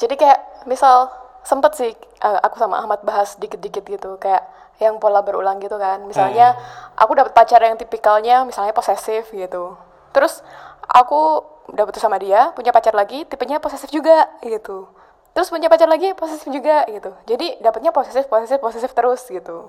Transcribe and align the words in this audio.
jadi 0.00 0.14
kayak 0.16 0.64
misal 0.64 1.12
sempet 1.44 1.76
sih 1.76 1.92
uh, 2.24 2.40
aku 2.40 2.56
sama 2.56 2.80
Ahmad 2.80 3.04
bahas 3.04 3.36
dikit-dikit 3.36 3.84
gitu 3.84 4.16
kayak 4.16 4.44
yang 4.80 4.96
pola 4.96 5.20
berulang 5.20 5.60
gitu 5.60 5.76
kan. 5.76 6.00
Misalnya 6.08 6.56
aku 6.96 7.12
dapat 7.12 7.36
pacar 7.36 7.60
yang 7.60 7.76
tipikalnya 7.76 8.48
misalnya 8.48 8.72
posesif 8.72 9.28
gitu. 9.28 9.76
Terus 10.16 10.40
aku 10.88 11.44
udah 11.70 11.84
putus 11.86 12.02
sama 12.02 12.16
dia 12.18 12.50
punya 12.56 12.72
pacar 12.72 12.96
lagi 12.96 13.28
tipenya 13.28 13.60
posesif 13.60 13.92
juga 13.92 14.26
gitu. 14.40 14.88
Terus 15.36 15.52
punya 15.52 15.68
pacar 15.68 15.86
lagi 15.86 16.16
posesif 16.16 16.48
juga 16.48 16.88
gitu. 16.88 17.12
Jadi 17.28 17.60
dapatnya 17.60 17.92
posesif 17.92 18.24
posesif 18.26 18.58
posesif 18.58 18.90
terus 18.96 19.28
gitu. 19.28 19.68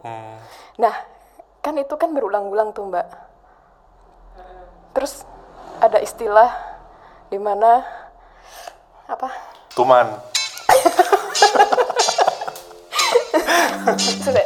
Nah 0.79 0.95
kan 1.59 1.75
itu 1.75 1.93
kan 1.99 2.15
berulang-ulang 2.15 2.71
tuh 2.71 2.87
mbak. 2.87 3.07
Terus 4.95 5.27
ada 5.83 5.99
istilah 5.99 6.55
di 7.27 7.35
mana 7.35 7.83
apa 9.11 9.27
Tuman. 9.75 10.07
sudah 14.23 14.45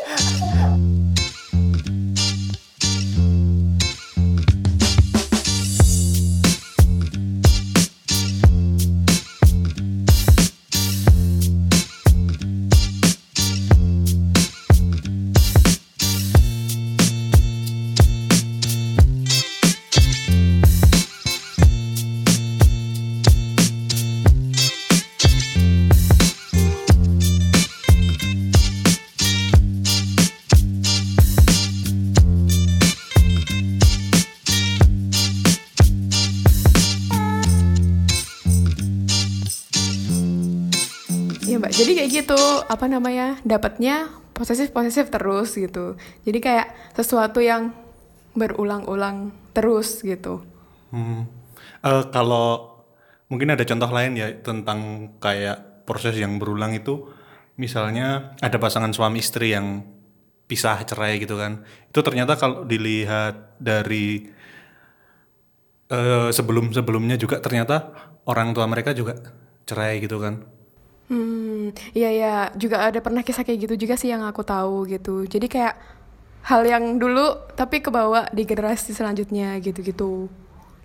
gitu 42.16 42.40
apa 42.72 42.88
namanya 42.88 43.36
dapatnya 43.44 44.08
posesif 44.32 44.72
posesif 44.72 45.12
terus 45.12 45.56
gitu. 45.56 46.00
Jadi 46.24 46.40
kayak 46.40 46.68
sesuatu 46.96 47.44
yang 47.44 47.76
berulang-ulang 48.36 49.32
terus 49.56 50.04
gitu. 50.04 50.44
Hmm. 50.92 51.28
Eh, 51.84 52.04
kalau 52.12 52.82
mungkin 53.32 53.56
ada 53.56 53.64
contoh 53.64 53.90
lain 53.90 54.20
ya 54.20 54.28
tentang 54.44 55.12
kayak 55.24 55.88
proses 55.88 56.20
yang 56.20 56.36
berulang 56.42 56.76
itu, 56.76 57.08
misalnya 57.56 58.36
ada 58.44 58.60
pasangan 58.60 58.92
suami 58.92 59.24
istri 59.24 59.56
yang 59.56 59.88
pisah 60.46 60.84
cerai 60.86 61.18
gitu 61.18 61.40
kan, 61.40 61.66
itu 61.90 62.00
ternyata 62.06 62.38
kalau 62.38 62.68
dilihat 62.68 63.58
dari 63.58 64.30
eh, 65.90 66.30
sebelum 66.30 66.76
sebelumnya 66.76 67.16
juga 67.16 67.40
ternyata 67.40 67.96
orang 68.28 68.52
tua 68.52 68.68
mereka 68.68 68.92
juga 68.92 69.16
cerai 69.66 70.04
gitu 70.04 70.20
kan. 70.22 70.44
Hmm, 71.06 71.55
iya 71.96 72.10
ya, 72.12 72.34
juga 72.54 72.86
ada 72.86 73.00
pernah 73.00 73.24
kisah 73.24 73.48
kayak 73.48 73.70
gitu 73.70 73.88
juga 73.88 73.96
sih 73.96 74.12
yang 74.12 74.26
aku 74.28 74.44
tahu 74.44 74.86
gitu. 74.90 75.24
Jadi 75.26 75.48
kayak 75.48 75.76
hal 76.46 76.62
yang 76.66 77.02
dulu 77.02 77.54
tapi 77.58 77.82
kebawa 77.82 78.30
di 78.30 78.46
generasi 78.46 78.94
selanjutnya 78.94 79.58
gitu-gitu. 79.64 80.30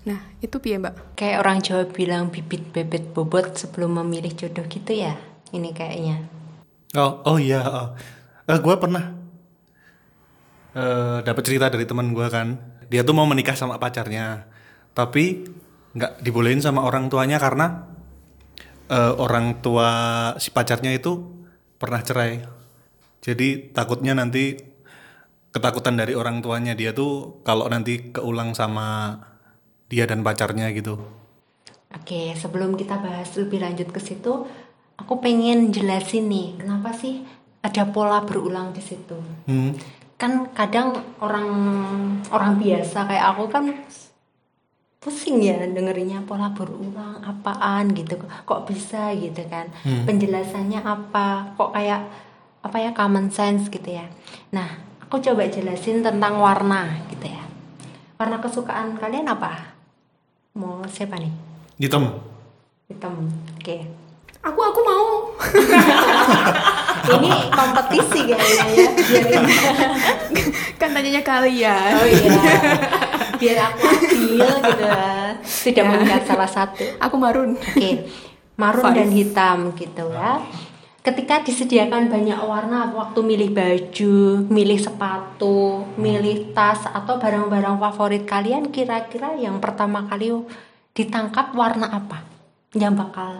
Nah, 0.08 0.20
itu 0.40 0.56
piye 0.56 0.80
mbak? 0.80 1.16
Kayak 1.16 1.44
orang 1.44 1.58
Jawa 1.60 1.84
bilang 1.92 2.32
bibit 2.32 2.72
bebet 2.72 3.12
bobot 3.12 3.52
sebelum 3.60 4.00
memilih 4.00 4.32
jodoh 4.32 4.64
gitu 4.64 4.96
ya. 4.96 5.12
Ini 5.52 5.70
kayaknya. 5.76 6.24
Oh, 6.96 7.20
oh 7.28 7.36
iya. 7.36 7.60
Oh. 7.60 7.88
Eh, 8.48 8.58
gue 8.58 8.74
pernah 8.80 9.14
eh 10.70 11.18
dapat 11.26 11.42
cerita 11.44 11.68
dari 11.68 11.84
teman 11.84 12.16
gue 12.16 12.26
kan. 12.32 12.56
Dia 12.88 13.04
tuh 13.04 13.14
mau 13.14 13.28
menikah 13.28 13.54
sama 13.54 13.78
pacarnya, 13.78 14.50
tapi 14.96 15.46
nggak 15.94 16.22
dibolehin 16.22 16.62
sama 16.62 16.82
orang 16.86 17.10
tuanya 17.10 17.38
karena 17.38 17.86
eh, 18.90 19.14
orang 19.16 19.62
tua 19.62 19.90
si 20.42 20.50
pacarnya 20.50 20.90
itu 20.90 21.22
pernah 21.78 22.02
cerai. 22.02 22.42
Jadi 23.22 23.70
takutnya 23.70 24.12
nanti 24.12 24.58
ketakutan 25.54 25.98
dari 25.98 26.14
orang 26.14 26.42
tuanya 26.42 26.74
dia 26.74 26.94
tuh 26.94 27.42
kalau 27.46 27.66
nanti 27.66 28.10
keulang 28.14 28.54
sama 28.54 29.18
dia 29.90 30.06
dan 30.06 30.22
pacarnya 30.22 30.70
gitu. 30.74 30.98
Oke, 31.90 32.38
sebelum 32.38 32.78
kita 32.78 33.02
bahas 33.02 33.34
lebih 33.34 33.58
lanjut 33.58 33.90
ke 33.90 33.98
situ, 33.98 34.46
aku 34.94 35.18
pengen 35.18 35.74
jelasin 35.74 36.30
nih, 36.30 36.54
kenapa 36.54 36.94
sih 36.94 37.26
ada 37.66 37.82
pola 37.90 38.22
berulang 38.22 38.70
di 38.70 38.78
situ? 38.78 39.18
Hmm. 39.50 39.74
Kan 40.14 40.54
kadang 40.54 40.94
orang 41.18 41.50
orang 42.30 42.62
biasa 42.62 43.10
kayak 43.10 43.26
aku 43.34 43.44
kan 43.50 43.64
pusing 45.00 45.40
ya 45.40 45.56
dengerinnya 45.56 46.20
pola 46.28 46.52
berulang 46.52 47.24
apaan 47.24 47.88
gitu. 47.96 48.20
Kok 48.20 48.68
bisa 48.68 49.16
gitu 49.16 49.40
kan? 49.48 49.72
Penjelasannya 50.04 50.84
apa? 50.84 51.56
Kok 51.56 51.72
kayak 51.72 52.04
apa 52.60 52.76
ya 52.76 52.92
common 52.92 53.32
sense 53.32 53.72
gitu 53.72 53.96
ya. 53.96 54.04
Nah 54.52 54.68
aku 55.00 55.16
coba 55.24 55.48
jelasin 55.48 56.04
tentang 56.04 56.36
warna 56.36 57.00
gitu 57.08 57.32
ya. 57.32 57.40
Warna 58.20 58.44
kesukaan 58.44 59.00
kalian 59.00 59.24
apa? 59.24 59.72
Mau 60.52 60.84
siapa 60.84 61.16
nih? 61.16 61.32
Hitam. 61.80 62.20
hitam 62.92 63.32
oke. 63.56 63.76
Aku 64.44 64.60
aku 64.60 64.80
mau. 64.84 65.32
ini 67.16 67.32
kompetisi 67.48 68.20
kayaknya 68.28 68.64
ya. 68.76 68.90
Kan 70.80 70.92
tanyanya 70.92 71.24
kalian. 71.24 71.92
oh 71.96 72.06
iya 72.08 72.28
biar 73.40 73.56
aku 73.64 73.80
adil 73.82 74.44
gitu 74.44 74.84
tidak 75.66 75.84
melihat 75.88 76.22
salah 76.22 76.46
satu 76.46 76.84
Aku 77.00 77.16
marun. 77.16 77.56
Oke, 77.56 78.04
marun 78.54 78.84
Five. 78.84 78.96
dan 78.96 79.08
hitam 79.10 79.58
gitu 79.72 80.04
ya. 80.06 80.44
Ketika 81.00 81.40
disediakan 81.40 82.12
banyak 82.12 82.36
warna 82.38 82.92
waktu 82.92 83.24
milih 83.24 83.56
baju, 83.56 84.16
milih 84.46 84.76
sepatu, 84.76 85.88
milih 85.96 86.52
tas 86.52 86.84
atau 86.84 87.16
barang-barang 87.16 87.80
favorit 87.80 88.28
kalian 88.28 88.68
kira-kira 88.68 89.32
yang 89.34 89.56
pertama 89.58 90.04
kali 90.04 90.28
ditangkap 90.92 91.56
warna 91.56 91.88
apa? 91.88 92.20
Yang 92.76 92.94
bakal 93.00 93.32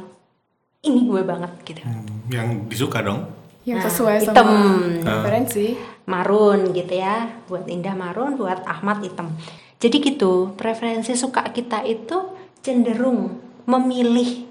ini 0.80 1.04
gue 1.04 1.20
banget 1.20 1.52
gitu. 1.62 1.84
Yang 2.32 2.48
disuka 2.66 3.04
dong. 3.04 3.28
Yang 3.60 3.76
Nah, 3.76 3.84
sesuai 3.86 4.16
hitam. 4.24 4.46
sama 4.48 4.60
preferensi. 5.04 5.66
Marun 6.08 6.72
gitu 6.72 6.96
ya. 6.96 7.28
Buat 7.44 7.68
Indah 7.68 7.92
marun, 7.92 8.40
buat 8.40 8.64
Ahmad 8.64 9.04
hitam. 9.04 9.36
Jadi 9.80 9.96
gitu, 10.04 10.52
preferensi 10.60 11.16
suka 11.16 11.48
kita 11.48 11.80
itu 11.88 12.36
cenderung 12.60 13.40
memilih 13.64 14.44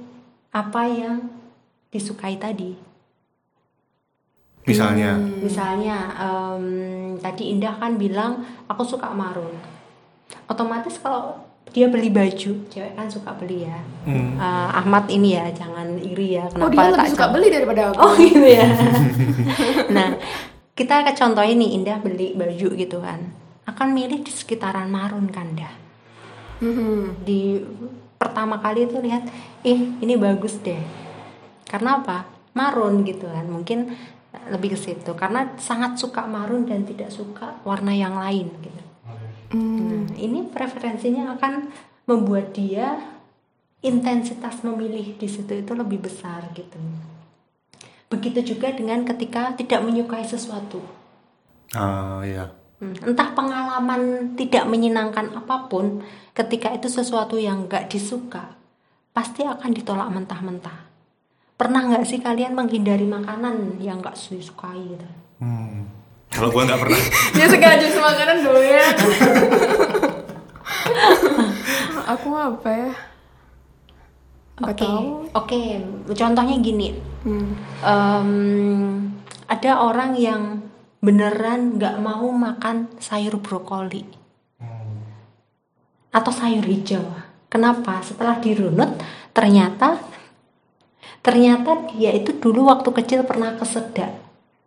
apa 0.50 0.90
yang 0.90 1.30
disukai 1.94 2.34
tadi. 2.42 2.74
Misalnya. 4.66 5.18
Misalnya 5.18 5.98
em, 6.18 6.66
tadi 7.22 7.54
Indah 7.54 7.78
kan 7.78 8.02
bilang 8.02 8.42
aku 8.66 8.82
suka 8.82 9.14
marun. 9.14 9.54
Otomatis 10.50 10.98
kalau 10.98 11.38
dia 11.70 11.86
beli 11.86 12.10
baju, 12.10 12.66
cewek 12.66 12.94
kan 12.98 13.06
suka 13.06 13.30
beli 13.38 13.70
ya. 13.70 13.78
Hmm. 14.10 14.34
Eh, 14.34 14.70
Ahmad 14.82 15.06
ini 15.14 15.38
ya, 15.38 15.46
jangan 15.54 15.98
iri 16.02 16.42
ya. 16.42 16.50
Oh 16.58 16.70
Kenapa 16.70 16.74
dia 16.74 16.90
lebih 16.90 17.12
suka 17.14 17.28
beli 17.30 17.48
daripada 17.54 17.82
aku. 17.94 18.02
Oh 18.02 18.14
gitu 18.18 18.50
ya. 18.50 18.66
nah, 19.96 20.18
kita 20.74 21.06
ke 21.06 21.14
contoh 21.14 21.46
ini 21.46 21.78
Indah 21.78 22.02
beli 22.02 22.34
baju 22.34 22.68
gitu 22.74 22.98
kan. 22.98 23.39
Akan 23.70 23.94
milih 23.94 24.26
di 24.26 24.34
sekitaran 24.34 24.90
marun 24.90 25.30
kan 25.30 25.54
dah. 25.54 25.74
Mhm. 26.66 27.22
Di 27.22 27.62
pertama 28.18 28.58
kali 28.58 28.90
itu 28.90 28.98
lihat, 28.98 29.30
ih 29.62 29.94
ini 30.02 30.18
bagus 30.18 30.58
deh. 30.66 30.82
Karena 31.70 32.02
apa? 32.02 32.26
Marun 32.58 33.06
gitu 33.06 33.30
kan. 33.30 33.46
Mungkin 33.46 33.94
lebih 34.50 34.74
ke 34.74 34.80
situ 34.80 35.12
karena 35.18 35.58
sangat 35.58 35.98
suka 35.98 36.26
marun 36.26 36.66
dan 36.66 36.86
tidak 36.86 37.10
suka 37.10 37.62
warna 37.66 37.94
yang 37.94 38.18
lain 38.18 38.50
gitu. 38.62 38.84
Nah, 39.58 40.06
ini 40.14 40.46
preferensinya 40.46 41.34
akan 41.34 41.74
membuat 42.06 42.54
dia 42.54 42.98
intensitas 43.82 44.62
memilih 44.62 45.18
di 45.18 45.28
situ 45.30 45.50
itu 45.66 45.72
lebih 45.74 46.06
besar 46.06 46.46
gitu. 46.54 46.78
Begitu 48.10 48.54
juga 48.54 48.74
dengan 48.74 49.02
ketika 49.06 49.54
tidak 49.58 49.82
menyukai 49.86 50.26
sesuatu. 50.26 50.82
Ah 51.74 52.22
iya. 52.26 52.59
Hmm, 52.80 52.96
Entah 53.04 53.36
pengalaman 53.36 54.34
tidak 54.40 54.64
menyenangkan 54.64 55.36
apa 55.36 55.68
pun, 55.68 56.00
ketika 56.32 56.72
itu 56.72 56.88
sesuatu 56.88 57.36
yang 57.36 57.68
nggak 57.68 57.92
disuka, 57.92 58.56
pasti 59.12 59.44
akan 59.44 59.76
ditolak 59.76 60.08
mentah-mentah. 60.08 60.88
Pernah 61.60 61.92
nggak 61.92 62.08
sih 62.08 62.24
kalian 62.24 62.56
menghindari 62.56 63.04
makanan 63.04 63.84
yang 63.84 64.00
nggak 64.00 64.16
disukai 64.16 64.96
gitu? 64.96 65.08
Hmm. 65.44 65.92
Kalau 66.32 66.56
gua 66.56 66.64
nggak 66.64 66.80
pernah. 66.80 67.02
Dia 67.36 67.48
sengaja 67.52 67.88
semakanan 67.92 68.38
dulu 68.48 68.62
ya. 68.64 68.80
aku 72.16 72.30
apa 72.32 72.70
ya? 72.72 72.92
Oke, 74.60 74.84
tahu 74.84 75.28
oke. 75.36 75.60
Contohnya 76.16 76.56
gini, 76.64 76.96
Hmm. 77.20 77.52
Em, 77.84 78.32
ada 79.52 79.72
orang 79.84 80.16
yang 80.16 80.69
beneran 81.00 81.80
nggak 81.80 81.96
mau 82.04 82.28
makan 82.28 82.92
sayur 83.00 83.40
brokoli 83.40 84.04
atau 86.10 86.32
sayur 86.34 86.66
hijau. 86.66 87.06
Kenapa? 87.50 88.02
Setelah 88.06 88.38
dirunut, 88.38 88.98
ternyata 89.34 89.98
ternyata 91.20 91.90
dia 91.94 92.16
itu 92.16 92.38
dulu 92.38 92.70
waktu 92.70 92.90
kecil 92.94 93.26
pernah 93.26 93.58
kesedak 93.58 94.14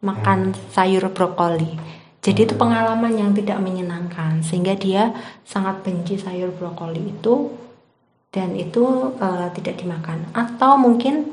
makan 0.02 0.54
sayur 0.74 1.06
brokoli. 1.14 1.78
Jadi 2.22 2.46
itu 2.46 2.54
pengalaman 2.54 3.18
yang 3.18 3.34
tidak 3.34 3.58
menyenangkan 3.58 4.46
sehingga 4.46 4.78
dia 4.78 5.10
sangat 5.42 5.82
benci 5.82 6.18
sayur 6.18 6.54
brokoli 6.54 7.10
itu 7.18 7.50
dan 8.30 8.54
itu 8.54 9.14
eh, 9.18 9.48
tidak 9.58 9.82
dimakan. 9.82 10.30
Atau 10.34 10.78
mungkin 10.78 11.26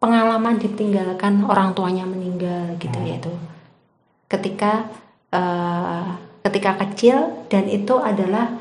pengalaman 0.00 0.60
ditinggalkan 0.60 1.44
orang 1.48 1.72
tuanya 1.72 2.04
meninggal 2.04 2.76
gitu 2.76 3.00
yaitu 3.00 3.32
ketika 4.28 4.88
eh, 5.32 6.06
ketika 6.44 6.76
kecil 6.84 7.46
dan 7.48 7.68
itu 7.68 7.96
adalah 7.98 8.52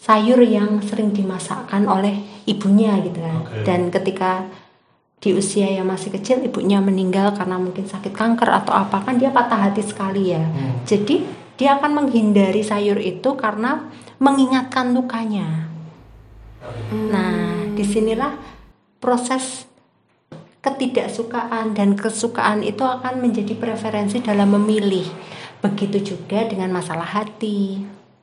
sayur 0.00 0.40
yang 0.40 0.80
sering 0.80 1.12
dimasakkan 1.12 1.84
oleh 1.84 2.24
ibunya 2.48 2.96
gitu 3.04 3.20
kan. 3.20 3.36
Oke. 3.44 3.62
dan 3.66 3.80
ketika 3.92 4.48
di 5.20 5.36
usia 5.36 5.68
yang 5.68 5.84
masih 5.84 6.08
kecil 6.16 6.40
ibunya 6.40 6.80
meninggal 6.80 7.36
karena 7.36 7.60
mungkin 7.60 7.84
sakit 7.84 8.16
kanker 8.16 8.48
atau 8.48 8.72
apa 8.72 9.04
kan 9.04 9.20
dia 9.20 9.28
patah 9.28 9.68
hati 9.68 9.84
sekali 9.84 10.32
ya. 10.32 10.40
Jadi 10.88 11.20
dia 11.60 11.76
akan 11.76 11.92
menghindari 11.92 12.64
sayur 12.64 12.96
itu 12.96 13.36
karena 13.36 13.92
mengingatkan 14.16 14.96
lukanya. 14.96 15.68
Nah 17.12 17.68
di 17.76 17.84
sinilah 17.84 18.32
proses 18.96 19.68
ketidaksukaan 20.60 21.72
dan 21.72 21.96
kesukaan 21.96 22.60
itu 22.60 22.84
akan 22.84 23.24
menjadi 23.24 23.56
preferensi 23.56 24.20
dalam 24.20 24.52
memilih. 24.52 25.08
Begitu 25.64 26.16
juga 26.16 26.44
dengan 26.44 26.72
masalah 26.72 27.04
hati. 27.04 27.80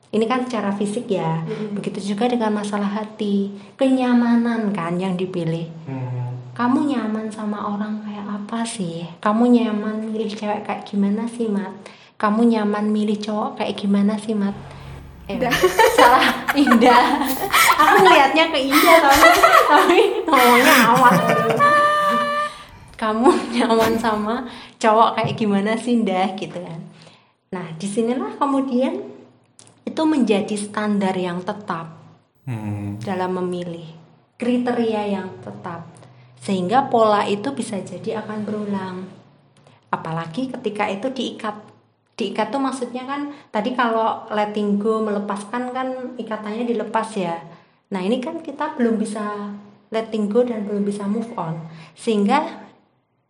Ini 0.08 0.24
kan 0.24 0.46
secara 0.48 0.72
fisik 0.72 1.10
ya. 1.10 1.44
Begitu 1.74 2.14
juga 2.14 2.30
dengan 2.30 2.54
masalah 2.54 2.88
hati. 2.88 3.52
Kenyamanan 3.76 4.72
kan 4.72 4.96
yang 4.96 5.18
dipilih. 5.18 5.68
Kamu 6.54 6.90
nyaman 6.90 7.30
sama 7.30 7.74
orang 7.74 8.02
kayak 8.02 8.26
apa 8.26 8.66
sih? 8.66 9.06
Kamu 9.22 9.46
nyaman 9.46 10.10
milih 10.10 10.30
cewek 10.32 10.66
kayak 10.66 10.82
gimana 10.82 11.28
sih, 11.30 11.46
Mat? 11.46 11.70
Kamu 12.18 12.50
nyaman 12.50 12.90
milih 12.90 13.14
cowok 13.22 13.62
kayak 13.62 13.78
gimana 13.78 14.18
sih, 14.18 14.34
Mat? 14.34 14.54
Eh, 15.28 15.38
salah 15.98 16.50
Indah. 16.56 17.20
Aku 17.78 17.94
ngelihatnya 18.02 18.50
ke 18.50 18.58
Indah 18.64 18.96
tapi, 19.06 19.28
tapi 19.70 19.98
ngomongnya 20.26 20.76
awal 20.88 21.14
kamu 22.98 23.30
nyaman 23.54 23.94
sama 23.96 24.50
cowok 24.82 25.22
kayak 25.22 25.38
gimana 25.38 25.78
sih 25.78 26.02
ndah 26.02 26.34
gitu 26.34 26.58
kan. 26.58 26.80
Nah 27.54 27.72
di 27.78 27.86
sinilah 27.86 28.34
kemudian 28.36 28.98
itu 29.86 30.02
menjadi 30.04 30.52
standar 30.58 31.16
yang 31.16 31.40
tetap 31.40 31.98
Hmm. 32.48 32.96
dalam 33.04 33.36
memilih 33.44 33.84
kriteria 34.40 35.04
yang 35.12 35.28
tetap. 35.44 35.84
Sehingga 36.40 36.88
pola 36.88 37.28
itu 37.28 37.52
bisa 37.52 37.76
jadi 37.76 38.24
akan 38.24 38.48
berulang. 38.48 39.04
Apalagi 39.92 40.48
ketika 40.48 40.88
itu 40.88 41.12
diikat. 41.12 41.60
Diikat 42.16 42.48
tuh 42.48 42.58
maksudnya 42.58 43.04
kan 43.04 43.30
tadi 43.52 43.76
kalau 43.76 44.26
letting 44.32 44.80
go 44.80 45.04
melepaskan 45.04 45.76
kan 45.76 46.16
ikatannya 46.16 46.64
dilepas 46.64 47.08
ya. 47.20 47.36
Nah 47.92 48.00
ini 48.00 48.16
kan 48.16 48.40
kita 48.40 48.80
belum 48.80 48.96
bisa 48.96 49.52
letting 49.92 50.32
go 50.32 50.40
dan 50.40 50.64
belum 50.64 50.88
bisa 50.88 51.04
move 51.04 51.28
on. 51.36 51.68
Sehingga 52.00 52.67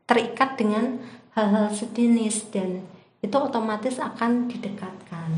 terikat 0.09 0.57
dengan 0.57 0.99
hal-hal 1.37 1.69
sejenis 1.71 2.49
dan 2.51 2.83
itu 3.21 3.37
otomatis 3.37 4.01
akan 4.01 4.49
didekatkan. 4.49 5.31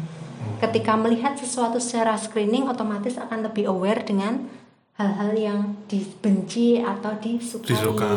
Ketika 0.62 0.96
melihat 0.96 1.36
sesuatu 1.36 1.82
secara 1.82 2.16
screening 2.16 2.70
otomatis 2.70 3.18
akan 3.20 3.44
lebih 3.44 3.68
aware 3.68 4.00
dengan 4.06 4.48
hal-hal 4.96 5.32
yang 5.36 5.60
dibenci 5.88 6.80
atau 6.80 7.16
disukai 7.16 7.72
Disuka. 7.72 8.08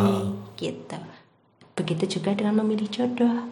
gitu. 0.60 1.00
Begitu 1.74 2.20
juga 2.20 2.36
dengan 2.36 2.62
memilih 2.62 2.92
jodoh. 2.92 3.50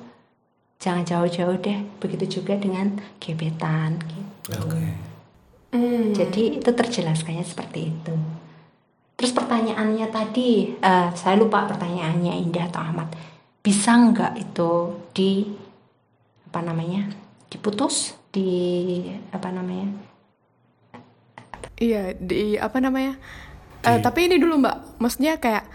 Jangan 0.78 1.08
jauh-jauh 1.08 1.58
deh. 1.64 1.80
Begitu 2.04 2.42
juga 2.42 2.60
dengan 2.60 3.00
gebetan 3.24 3.98
gitu. 4.04 4.52
Oke. 4.62 5.12
Jadi 6.12 6.60
itu 6.60 6.70
terjelaskannya 6.76 7.46
seperti 7.48 7.88
itu. 7.88 8.14
Terus 9.22 9.38
pertanyaannya 9.38 10.10
tadi, 10.10 10.74
eh, 10.82 11.10
saya 11.14 11.38
lupa 11.38 11.70
pertanyaannya 11.70 12.42
Indah 12.42 12.66
atau 12.74 12.82
Ahmad. 12.82 13.14
Bisa 13.62 13.94
nggak 13.94 14.34
itu 14.42 14.98
di 15.14 15.46
apa 16.50 16.66
namanya 16.66 17.06
diputus 17.46 18.18
di 18.34 18.50
apa 19.30 19.54
namanya? 19.54 19.94
Iya, 21.78 22.18
di 22.18 22.58
apa 22.58 22.82
namanya? 22.82 23.14
Eh, 23.86 24.02
tapi 24.02 24.26
ini 24.26 24.42
dulu 24.42 24.58
Mbak, 24.58 24.98
maksudnya 24.98 25.38
kayak 25.38 25.70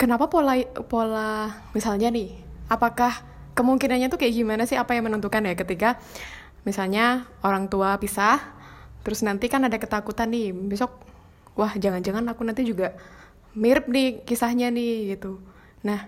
kenapa 0.00 0.32
pola 0.32 0.56
pola 0.88 1.52
misalnya 1.76 2.08
nih, 2.08 2.32
apakah 2.72 3.12
kemungkinannya 3.60 4.08
tuh 4.08 4.16
kayak 4.16 4.40
gimana 4.40 4.64
sih? 4.64 4.80
Apa 4.80 4.96
yang 4.96 5.04
menentukan 5.04 5.44
ya 5.44 5.52
ketika 5.52 6.00
misalnya 6.64 7.28
orang 7.44 7.68
tua 7.68 8.00
pisah, 8.00 8.40
terus 9.04 9.20
nanti 9.20 9.52
kan 9.52 9.68
ada 9.68 9.76
ketakutan 9.76 10.32
nih 10.32 10.56
besok, 10.56 11.09
wah 11.58 11.72
jangan-jangan 11.74 12.24
aku 12.30 12.42
nanti 12.46 12.62
juga 12.66 12.94
mirip 13.54 13.90
nih 13.90 14.22
kisahnya 14.22 14.70
nih 14.70 15.16
gitu. 15.16 15.42
Nah, 15.82 16.06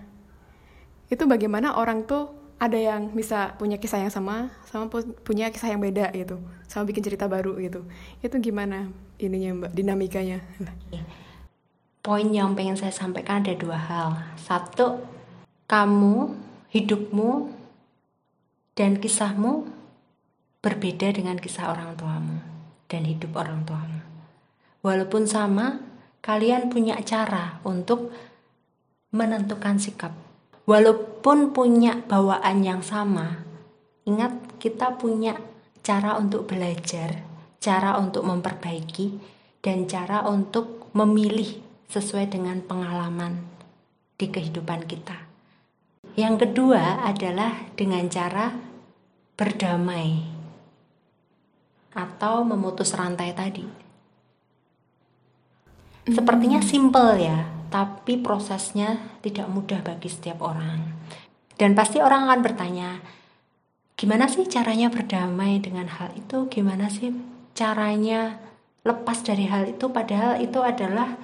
itu 1.10 1.22
bagaimana 1.26 1.76
orang 1.76 2.06
tuh 2.06 2.30
ada 2.62 2.78
yang 2.78 3.10
bisa 3.10 3.58
punya 3.58 3.74
kisah 3.74 4.06
yang 4.06 4.12
sama 4.14 4.54
sama 4.70 4.86
pu- 4.86 5.18
punya 5.26 5.50
kisah 5.50 5.74
yang 5.74 5.82
beda 5.82 6.14
gitu 6.14 6.38
sama 6.70 6.86
bikin 6.86 7.02
cerita 7.02 7.26
baru 7.26 7.58
gitu 7.58 7.82
itu 8.22 8.38
gimana 8.38 8.86
ininya 9.18 9.66
mbak 9.66 9.72
dinamikanya 9.74 10.38
Poin 12.02 12.34
yang 12.34 12.58
pengen 12.58 12.74
saya 12.74 12.90
sampaikan 12.90 13.46
ada 13.46 13.54
dua 13.54 13.78
hal. 13.78 14.18
Satu, 14.34 15.06
kamu, 15.70 16.34
hidupmu, 16.74 17.54
dan 18.74 18.98
kisahmu 18.98 19.70
berbeda 20.58 21.14
dengan 21.14 21.38
kisah 21.38 21.70
orang 21.70 21.94
tuamu 21.94 22.42
dan 22.90 23.06
hidup 23.06 23.38
orang 23.38 23.62
tuamu. 23.62 24.01
Walaupun 24.82 25.30
sama, 25.30 25.78
kalian 26.18 26.66
punya 26.66 26.98
cara 27.06 27.62
untuk 27.62 28.10
menentukan 29.14 29.78
sikap. 29.78 30.10
Walaupun 30.66 31.54
punya 31.54 32.02
bawaan 32.06 32.66
yang 32.66 32.82
sama, 32.82 33.42
ingat 34.06 34.58
kita 34.58 34.98
punya 34.98 35.38
cara 35.82 36.18
untuk 36.18 36.50
belajar, 36.50 37.22
cara 37.58 37.98
untuk 37.98 38.26
memperbaiki, 38.26 39.18
dan 39.62 39.86
cara 39.86 40.26
untuk 40.26 40.90
memilih 40.94 41.62
sesuai 41.90 42.30
dengan 42.30 42.58
pengalaman 42.62 43.42
di 44.18 44.26
kehidupan 44.30 44.86
kita. 44.86 45.18
Yang 46.14 46.46
kedua 46.46 47.06
adalah 47.06 47.70
dengan 47.78 48.06
cara 48.10 48.54
berdamai 49.34 50.22
atau 51.92 52.46
memutus 52.46 52.94
rantai 52.94 53.34
tadi. 53.34 53.81
Sepertinya 56.02 56.58
simple 56.58 57.14
ya, 57.22 57.46
tapi 57.70 58.18
prosesnya 58.18 58.98
tidak 59.22 59.46
mudah 59.46 59.78
bagi 59.86 60.10
setiap 60.10 60.42
orang. 60.42 60.82
Dan 61.54 61.78
pasti 61.78 62.02
orang 62.02 62.26
akan 62.26 62.40
bertanya, 62.42 62.98
gimana 63.94 64.26
sih 64.26 64.42
caranya 64.50 64.90
berdamai 64.90 65.62
dengan 65.62 65.86
hal 65.86 66.10
itu? 66.18 66.50
Gimana 66.50 66.90
sih 66.90 67.14
caranya 67.54 68.34
lepas 68.82 69.22
dari 69.22 69.46
hal 69.46 69.70
itu? 69.70 69.86
Padahal 69.94 70.42
itu 70.42 70.58
adalah 70.58 71.14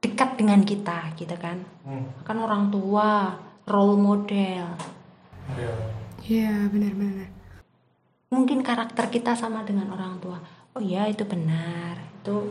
dekat 0.00 0.40
dengan 0.40 0.64
kita, 0.64 1.12
gitu 1.20 1.36
kan? 1.36 1.60
Kan 2.24 2.36
orang 2.40 2.72
tua, 2.72 3.36
role 3.68 4.00
model. 4.00 4.64
iya 6.24 6.64
benar-benar 6.72 7.28
Mungkin 8.32 8.64
karakter 8.64 9.12
kita 9.12 9.36
sama 9.36 9.60
dengan 9.62 9.92
orang 9.92 10.16
tua. 10.18 10.40
Oh 10.74 10.82
iya, 10.82 11.06
itu 11.06 11.22
benar. 11.22 12.00
Itu 12.18 12.50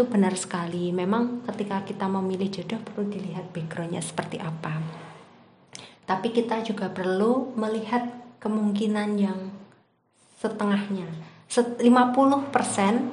itu 0.00 0.08
benar 0.08 0.32
sekali. 0.32 0.88
Memang 0.96 1.44
ketika 1.44 1.84
kita 1.84 2.08
memilih 2.08 2.48
jodoh 2.48 2.80
perlu 2.80 3.12
dilihat 3.12 3.52
backgroundnya 3.52 4.00
seperti 4.00 4.40
apa. 4.40 4.80
Tapi 6.08 6.32
kita 6.32 6.64
juga 6.64 6.88
perlu 6.88 7.52
melihat 7.52 8.08
kemungkinan 8.40 9.20
yang 9.20 9.52
setengahnya. 10.40 11.04
Set- 11.52 11.76
50% 11.76 13.12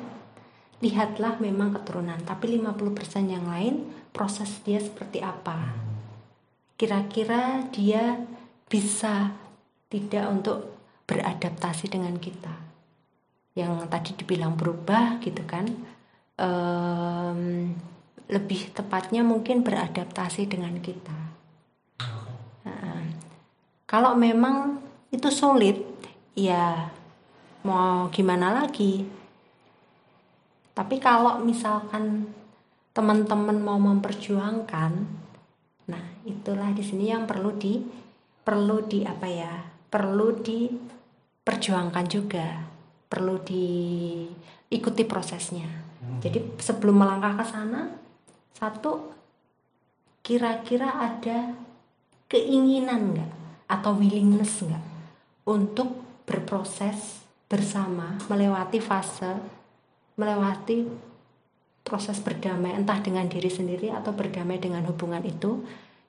lihatlah 0.79 1.35
memang 1.43 1.75
keturunan, 1.75 2.23
tapi 2.23 2.55
50% 2.55 3.27
yang 3.27 3.51
lain 3.51 3.83
proses 4.15 4.63
dia 4.63 4.79
seperti 4.79 5.19
apa. 5.19 5.75
Kira-kira 6.79 7.67
dia 7.67 8.15
bisa 8.71 9.35
tidak 9.91 10.23
untuk 10.31 10.71
beradaptasi 11.03 11.91
dengan 11.91 12.15
kita. 12.15 12.55
Yang 13.59 13.91
tadi 13.91 14.11
dibilang 14.23 14.55
berubah 14.55 15.19
gitu 15.19 15.43
kan. 15.43 15.67
Em, 16.37 17.73
lebih 18.29 18.69
tepatnya 18.69 19.25
mungkin 19.25 19.65
beradaptasi 19.65 20.45
dengan 20.45 20.77
kita. 20.77 21.17
Nah, 22.67 23.01
kalau 23.89 24.13
memang 24.13 24.77
itu 25.09 25.33
sulit, 25.33 25.81
ya 26.37 26.93
mau 27.65 28.11
gimana 28.13 28.53
lagi? 28.53 29.01
Tapi 30.77 30.95
kalau 31.01 31.41
misalkan 31.41 32.29
teman-teman 32.93 33.57
mau 33.57 33.81
memperjuangkan, 33.81 34.91
nah 35.89 36.05
itulah 36.21 36.69
di 36.69 36.85
sini 36.85 37.09
yang 37.09 37.25
perlu 37.25 37.49
di 37.57 37.81
perlu 38.45 38.85
di 38.85 39.01
apa 39.01 39.25
ya? 39.25 39.53
Perlu 39.89 40.37
diperjuangkan 40.37 42.05
juga, 42.05 42.61
perlu 43.09 43.41
diikuti 43.41 45.01
prosesnya. 45.01 45.96
Jadi 46.23 46.57
sebelum 46.57 46.97
melangkah 46.97 47.39
ke 47.39 47.45
sana, 47.45 47.93
satu 48.55 49.13
kira-kira 50.25 50.91
ada 50.91 51.55
keinginan 52.27 53.15
nggak 53.15 53.31
atau 53.71 53.95
willingness 53.95 54.59
nggak 54.59 54.85
untuk 55.47 56.03
berproses 56.27 57.23
bersama 57.47 58.19
melewati 58.27 58.83
fase 58.83 59.39
melewati 60.19 60.83
proses 61.87 62.19
berdamai 62.19 62.75
entah 62.75 62.99
dengan 62.99 63.23
diri 63.31 63.47
sendiri 63.47 63.87
atau 63.87 64.11
berdamai 64.11 64.59
dengan 64.59 64.83
hubungan 64.91 65.23
itu? 65.23 65.63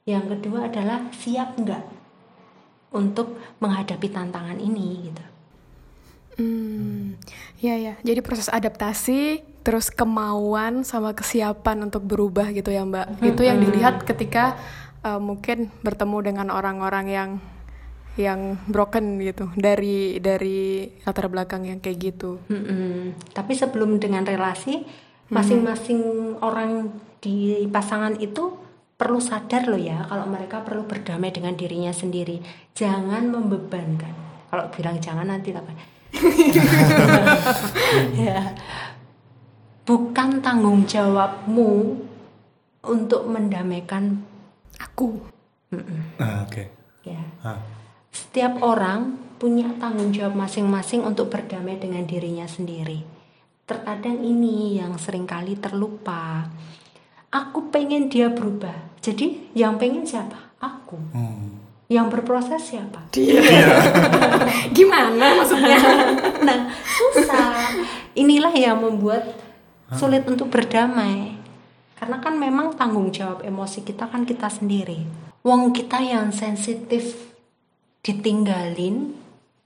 Yang 0.08 0.34
kedua 0.34 0.66
adalah 0.66 1.06
siap 1.14 1.54
nggak 1.54 1.84
untuk 2.96 3.38
menghadapi 3.62 4.08
tantangan 4.10 4.58
ini 4.58 4.88
gitu? 5.06 5.24
Hmm, 6.38 7.14
ya 7.62 7.78
ya. 7.78 7.94
Jadi 8.02 8.18
proses 8.24 8.50
adaptasi, 8.50 9.42
terus 9.66 9.92
kemauan 9.92 10.86
sama 10.86 11.12
kesiapan 11.12 11.90
untuk 11.90 12.06
berubah 12.06 12.48
gitu 12.56 12.72
ya 12.72 12.86
Mbak. 12.86 13.20
Itu 13.20 13.42
yang 13.44 13.60
dilihat 13.60 14.06
ketika 14.06 14.56
uh, 15.04 15.20
mungkin 15.20 15.68
bertemu 15.84 16.32
dengan 16.32 16.48
orang-orang 16.48 17.06
yang 17.08 17.30
yang 18.18 18.58
broken 18.66 19.22
gitu 19.22 19.46
dari 19.54 20.18
dari 20.18 20.90
latar 21.06 21.30
belakang 21.30 21.70
yang 21.70 21.78
kayak 21.78 21.98
gitu. 22.02 22.42
Mm-mm. 22.50 23.14
Tapi 23.30 23.54
sebelum 23.54 24.02
dengan 24.02 24.26
relasi, 24.26 24.82
masing-masing 25.30 26.34
orang 26.42 26.90
di 27.22 27.62
pasangan 27.70 28.18
itu 28.18 28.58
perlu 28.98 29.22
sadar 29.22 29.70
loh 29.70 29.78
ya 29.78 30.02
kalau 30.10 30.26
mereka 30.26 30.66
perlu 30.66 30.82
berdamai 30.82 31.30
dengan 31.30 31.54
dirinya 31.54 31.94
sendiri. 31.94 32.42
Jangan 32.74 33.30
membebankan. 33.30 34.26
Kalau 34.50 34.66
bilang 34.74 34.98
jangan 34.98 35.30
nanti 35.30 35.54
apa? 35.54 35.70
ya. 38.26 38.50
Bukan 39.88 40.44
tanggung 40.44 40.84
jawabmu 40.84 41.96
untuk 42.84 43.24
mendamaikan 43.24 44.20
Aku. 44.76 45.16
Ah, 46.20 46.44
oke. 46.44 46.68
ya. 47.08 47.24
Ah. 47.40 47.56
Setiap 48.12 48.60
orang 48.60 49.16
punya 49.40 49.72
tanggung 49.80 50.12
jawab 50.12 50.36
masing-masing 50.36 51.08
untuk 51.08 51.32
berdamai 51.32 51.80
dengan 51.80 52.04
dirinya 52.04 52.44
sendiri. 52.44 53.00
Terkadang 53.64 54.20
ini 54.20 54.76
yang 54.76 54.92
sering 55.00 55.24
kali 55.24 55.56
terlupa. 55.56 56.44
Aku 57.32 57.72
pengen 57.72 58.12
dia 58.12 58.28
berubah. 58.28 58.92
Jadi 59.00 59.56
yang 59.56 59.80
pengen 59.80 60.04
siapa? 60.04 60.36
Aku. 60.60 61.00
Hmm. 61.16 61.64
Yang 61.88 62.12
berproses 62.12 62.60
siapa? 62.60 63.08
Gimana 64.76 65.32
maksudnya? 65.32 65.80
Nah, 66.44 66.68
susah. 66.84 67.72
Inilah 68.12 68.52
yang 68.52 68.84
membuat 68.84 69.47
sulit 69.96 70.28
untuk 70.28 70.52
berdamai. 70.52 71.38
Karena 71.96 72.22
kan 72.22 72.38
memang 72.38 72.78
tanggung 72.78 73.10
jawab 73.10 73.42
emosi 73.42 73.82
kita 73.82 74.06
kan 74.06 74.22
kita 74.22 74.46
sendiri. 74.46 75.02
Wong 75.42 75.74
kita 75.74 75.98
yang 75.98 76.30
sensitif 76.30 77.34
ditinggalin, 78.02 79.16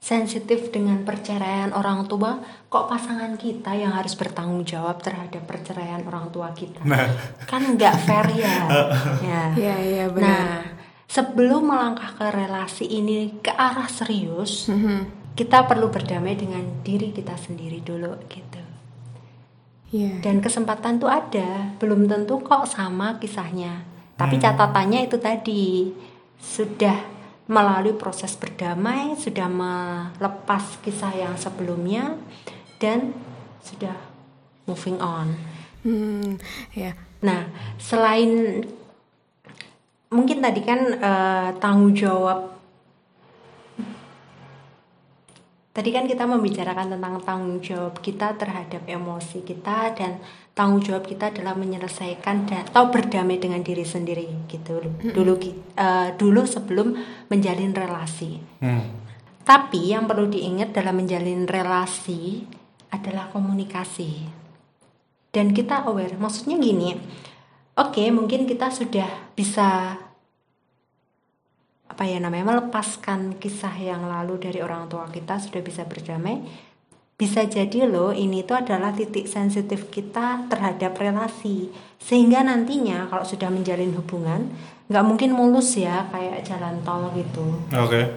sensitif 0.01 0.73
dengan 0.73 1.05
perceraian 1.05 1.71
orang 1.77 2.09
tua, 2.09 2.41
kok 2.67 2.89
pasangan 2.89 3.37
kita 3.37 3.77
yang 3.77 3.93
harus 3.93 4.17
bertanggung 4.17 4.65
jawab 4.65 5.05
terhadap 5.05 5.45
perceraian 5.45 6.03
orang 6.09 6.33
tua 6.33 6.51
kita? 6.57 6.81
Nah. 6.83 7.07
Kan 7.45 7.77
nggak 7.77 7.95
fair 8.09 8.27
ya. 8.33 8.57
ya. 9.29 9.43
Iya, 9.55 9.77
iya, 9.85 10.05
benar. 10.09 10.25
Nah, 10.25 10.59
sebelum 11.07 11.69
melangkah 11.69 12.17
ke 12.17 12.27
relasi 12.33 12.89
ini 12.89 13.45
ke 13.45 13.53
arah 13.53 13.87
serius, 13.93 14.73
Mhm. 14.73 15.37
kita 15.37 15.69
perlu 15.69 15.93
berdamai 15.93 16.33
dengan 16.35 16.65
diri 16.81 17.13
kita 17.13 17.37
sendiri 17.37 17.85
dulu 17.85 18.17
gitu. 18.33 18.62
Iya. 19.93 20.25
Dan 20.25 20.41
kesempatan 20.41 20.97
tuh 20.97 21.13
ada, 21.13 21.77
belum 21.77 22.09
tentu 22.09 22.41
kok 22.41 22.65
sama 22.65 23.21
kisahnya. 23.21 23.85
Tapi 24.17 24.41
catatannya 24.41 25.05
itu 25.05 25.21
tadi 25.21 25.93
sudah 26.41 26.97
melalui 27.45 27.93
proses 27.93 28.33
berdamai, 28.41 29.13
sudah 29.21 29.53
melepas 29.53 30.81
kisah 30.81 31.13
yang 31.13 31.35
sebelumnya 31.37 32.17
dan 32.81 33.13
sudah 33.61 33.93
moving 34.65 34.97
on. 34.97 35.37
Hmm, 35.85 36.41
ya. 36.73 36.97
Nah, 37.21 37.53
selain 37.77 38.63
mungkin 40.09 40.39
tadi 40.41 40.61
kan 40.65 40.81
eh, 40.97 41.49
tanggung 41.61 41.93
jawab 41.93 42.62
Tadi 45.73 45.89
kan 45.89 46.05
kita 46.05 46.29
membicarakan 46.29 46.93
tentang 46.93 47.17
tanggung 47.25 47.57
jawab 47.65 47.97
kita 48.05 48.37
terhadap 48.37 48.85
emosi 48.85 49.41
kita 49.41 49.97
dan 49.97 50.21
tanggung 50.53 50.85
jawab 50.85 51.09
kita 51.09 51.33
adalah 51.33 51.57
menyelesaikan 51.57 52.45
dan 52.45 52.69
atau 52.69 52.93
berdamai 52.93 53.41
dengan 53.41 53.65
diri 53.65 53.81
sendiri 53.81 54.29
gitu 54.53 54.85
dulu 55.01 55.41
eh, 55.41 56.13
dulu 56.13 56.45
sebelum 56.45 56.93
menjalin 57.33 57.73
relasi. 57.73 58.37
Hmm. 58.61 58.85
Tapi 59.49 59.97
yang 59.97 60.05
perlu 60.05 60.29
diingat 60.29 60.77
dalam 60.77 61.01
menjalin 61.01 61.49
relasi 61.49 62.45
adalah 62.93 63.33
komunikasi. 63.33 64.29
Dan 65.33 65.57
kita 65.57 65.89
aware, 65.89 66.21
maksudnya 66.21 66.61
gini. 66.61 66.93
Oke, 67.81 68.05
mungkin 68.13 68.45
kita 68.45 68.69
sudah 68.69 69.33
bisa 69.33 69.97
apa 71.93 72.09
ya 72.09 72.17
namanya 72.17 72.57
melepaskan 72.57 73.37
kisah 73.37 73.77
yang 73.77 74.09
lalu 74.09 74.41
dari 74.41 74.65
orang 74.65 74.89
tua 74.89 75.05
kita 75.13 75.37
sudah 75.37 75.61
bisa 75.61 75.85
berdamai. 75.85 76.41
Bisa 77.13 77.45
jadi 77.45 77.85
loh 77.85 78.11
ini 78.17 78.43
itu 78.43 78.57
adalah 78.57 78.97
titik 78.97 79.29
sensitif 79.29 79.93
kita 79.93 80.49
terhadap 80.49 80.97
relasi. 80.97 81.69
Sehingga 82.01 82.41
nantinya 82.41 83.07
kalau 83.13 83.23
sudah 83.29 83.53
menjalin 83.53 83.93
hubungan 83.93 84.49
nggak 84.89 85.05
mungkin 85.07 85.31
mulus 85.37 85.77
ya 85.77 86.09
kayak 86.13 86.45
jalan 86.45 86.85
tol 86.85 87.09
gitu 87.17 87.49
Oke. 87.73 88.13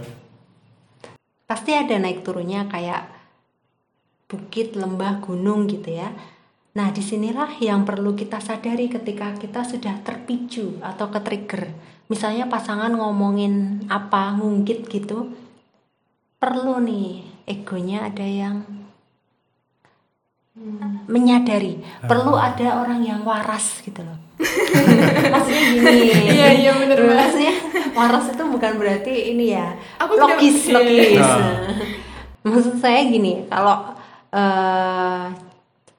pasti 1.47 1.71
ada 1.71 1.95
naik 1.95 2.25
turunnya 2.25 2.67
kayak 2.67 3.15
bukit, 4.25 4.73
lembah, 4.75 5.21
gunung 5.21 5.69
gitu 5.69 5.93
ya. 5.93 6.09
Nah, 6.75 6.91
di 6.91 6.99
sinilah 6.99 7.61
yang 7.63 7.87
perlu 7.87 8.17
kita 8.17 8.41
sadari 8.43 8.91
ketika 8.91 9.31
kita 9.37 9.63
sudah 9.63 10.03
terpicu 10.03 10.81
atau 10.83 11.07
ke 11.07 11.19
trigger. 11.23 11.63
Misalnya 12.05 12.45
pasangan 12.45 12.93
ngomongin 12.93 13.85
apa, 13.89 14.37
ngungkit 14.37 14.85
gitu, 14.89 15.33
perlu 16.37 16.77
nih 16.83 17.25
egonya 17.49 18.09
ada 18.09 18.25
yang 18.25 18.61
menyadari. 21.09 21.81
Perlu 22.05 22.37
ada 22.39 22.85
orang 22.85 23.03
yang 23.03 23.21
waras 23.27 23.83
gitu 23.83 23.99
loh. 24.05 24.15
Maksudnya 25.33 25.63
gini. 25.73 25.91
Iya, 26.31 26.47
iya, 26.55 26.71
banget. 26.77 26.99
Maksudnya 27.01 27.55
waras 27.95 28.25
itu 28.31 28.43
bukan 28.43 28.71
berarti 28.79 29.13
ini 29.35 29.55
ya 29.55 29.75
Aku 29.99 30.15
logis, 30.21 30.71
iya. 30.71 30.73
logis. 30.79 31.19
Nah. 31.19 31.83
Maksud 32.45 32.75
saya 32.79 33.01
gini, 33.09 33.43
kalau 33.49 33.97
eh 34.31 35.23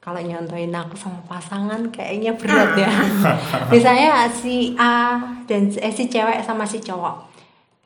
kalau 0.07 0.23
nyontoin 0.23 0.71
aku 0.71 0.95
sama 0.95 1.19
pasangan 1.27 1.83
kayaknya 1.91 2.31
berat 2.39 2.79
ya. 2.79 2.87
Misalnya 3.75 4.31
si 4.31 4.79
A 4.79 5.19
dan 5.51 5.67
eh, 5.83 5.91
si 5.91 6.07
cewek 6.07 6.47
sama 6.47 6.63
si 6.63 6.79
cowok. 6.79 7.27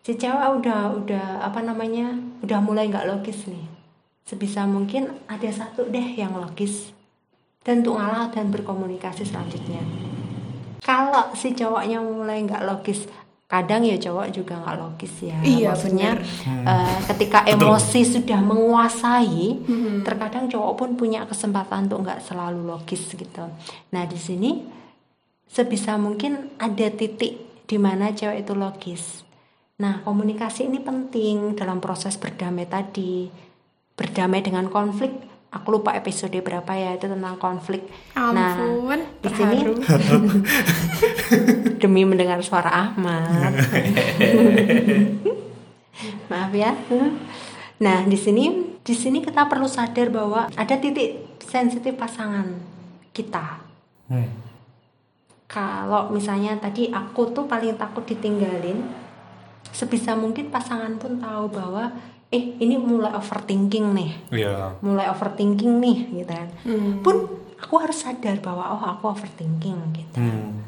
Si 0.04 0.20
cewek 0.20 0.60
udah 0.60 1.00
udah 1.00 1.40
apa 1.40 1.64
namanya? 1.64 2.12
Udah 2.44 2.60
mulai 2.60 2.92
nggak 2.92 3.08
logis 3.08 3.48
nih. 3.48 3.64
Sebisa 4.28 4.68
mungkin 4.68 5.08
ada 5.32 5.48
satu 5.48 5.88
deh 5.88 6.12
yang 6.12 6.36
logis 6.36 6.92
dan 7.64 7.80
untuk 7.80 7.96
ngalah 7.96 8.28
dan 8.28 8.52
berkomunikasi 8.52 9.24
selanjutnya. 9.24 9.80
Kalau 10.84 11.32
si 11.32 11.56
cowoknya 11.56 12.04
mulai 12.04 12.44
nggak 12.44 12.68
logis, 12.68 13.08
kadang 13.50 13.82
ya 13.82 13.98
cowok 13.98 14.30
juga 14.30 14.62
nggak 14.62 14.78
logis 14.78 15.14
ya. 15.20 15.34
Iya, 15.42 15.74
Maksudnya 15.74 16.10
eh, 16.62 16.98
ketika 17.04 17.42
Betul. 17.42 17.66
emosi 17.66 18.00
sudah 18.06 18.38
menguasai, 18.40 19.42
Mhm. 19.58 20.06
terkadang 20.06 20.46
cowok 20.46 20.72
pun 20.76 20.90
punya 20.94 21.26
kesempatan 21.26 21.90
untuk 21.90 22.06
nggak 22.06 22.22
selalu 22.22 22.62
logis 22.64 23.10
gitu. 23.10 23.50
Nah 23.90 24.02
di 24.06 24.14
sini 24.14 24.62
sebisa 25.44 25.98
mungkin 25.98 26.54
ada 26.56 26.86
titik 26.88 27.66
di 27.66 27.76
mana 27.76 28.14
cewek 28.14 28.46
itu 28.46 28.54
logis. 28.54 29.26
Nah 29.76 29.98
komunikasi 30.00 30.70
ini 30.70 30.78
penting 30.78 31.58
dalam 31.58 31.82
proses 31.82 32.14
berdamai 32.14 32.64
tadi. 32.64 33.26
Berdamai 33.92 34.40
dengan 34.40 34.70
konflik 34.70 35.10
aku 35.50 35.66
lupa 35.74 35.98
episode 35.98 36.38
berapa 36.38 36.70
ya 36.78 36.94
itu 36.94 37.10
tentang 37.10 37.34
konflik. 37.36 37.82
Nah 38.14 38.54
Ampun, 38.54 39.02
di 39.18 39.30
sini 39.34 39.56
demi 41.82 42.06
mendengar 42.06 42.38
suara 42.40 42.70
Ahmad. 42.70 43.50
Maaf 46.30 46.54
ya. 46.54 46.70
Nah 47.82 48.06
di 48.06 48.14
sini 48.14 48.78
di 48.80 48.94
sini 48.94 49.18
kita 49.18 49.50
perlu 49.50 49.66
sadar 49.66 50.14
bahwa 50.14 50.46
ada 50.54 50.78
titik 50.78 51.42
sensitif 51.42 51.98
pasangan 51.98 52.46
kita. 53.10 53.66
Hmm. 54.10 54.26
kalau 55.46 56.10
misalnya 56.10 56.58
tadi 56.58 56.90
aku 56.90 57.30
tuh 57.30 57.46
paling 57.46 57.78
takut 57.78 58.02
ditinggalin 58.02 58.82
sebisa 59.70 60.18
mungkin 60.18 60.50
pasangan 60.50 60.98
pun 60.98 61.22
tahu 61.22 61.46
bahwa 61.46 61.94
eh 62.30 62.54
ini 62.56 62.74
mulai 62.76 63.10
overthinking 63.12 63.86
nih 63.90 64.10
Iya. 64.32 64.78
mulai 64.80 65.06
overthinking 65.06 65.78
nih 65.78 65.98
gitu 66.14 66.30
kan 66.30 66.48
Hmm. 66.62 67.02
pun 67.02 67.16
aku 67.56 67.74
harus 67.76 67.98
sadar 67.98 68.38
bahwa 68.38 68.70
oh 68.70 68.82
aku 68.88 69.10
overthinking 69.10 69.78
gitu 69.92 70.16
Hmm. 70.16 70.62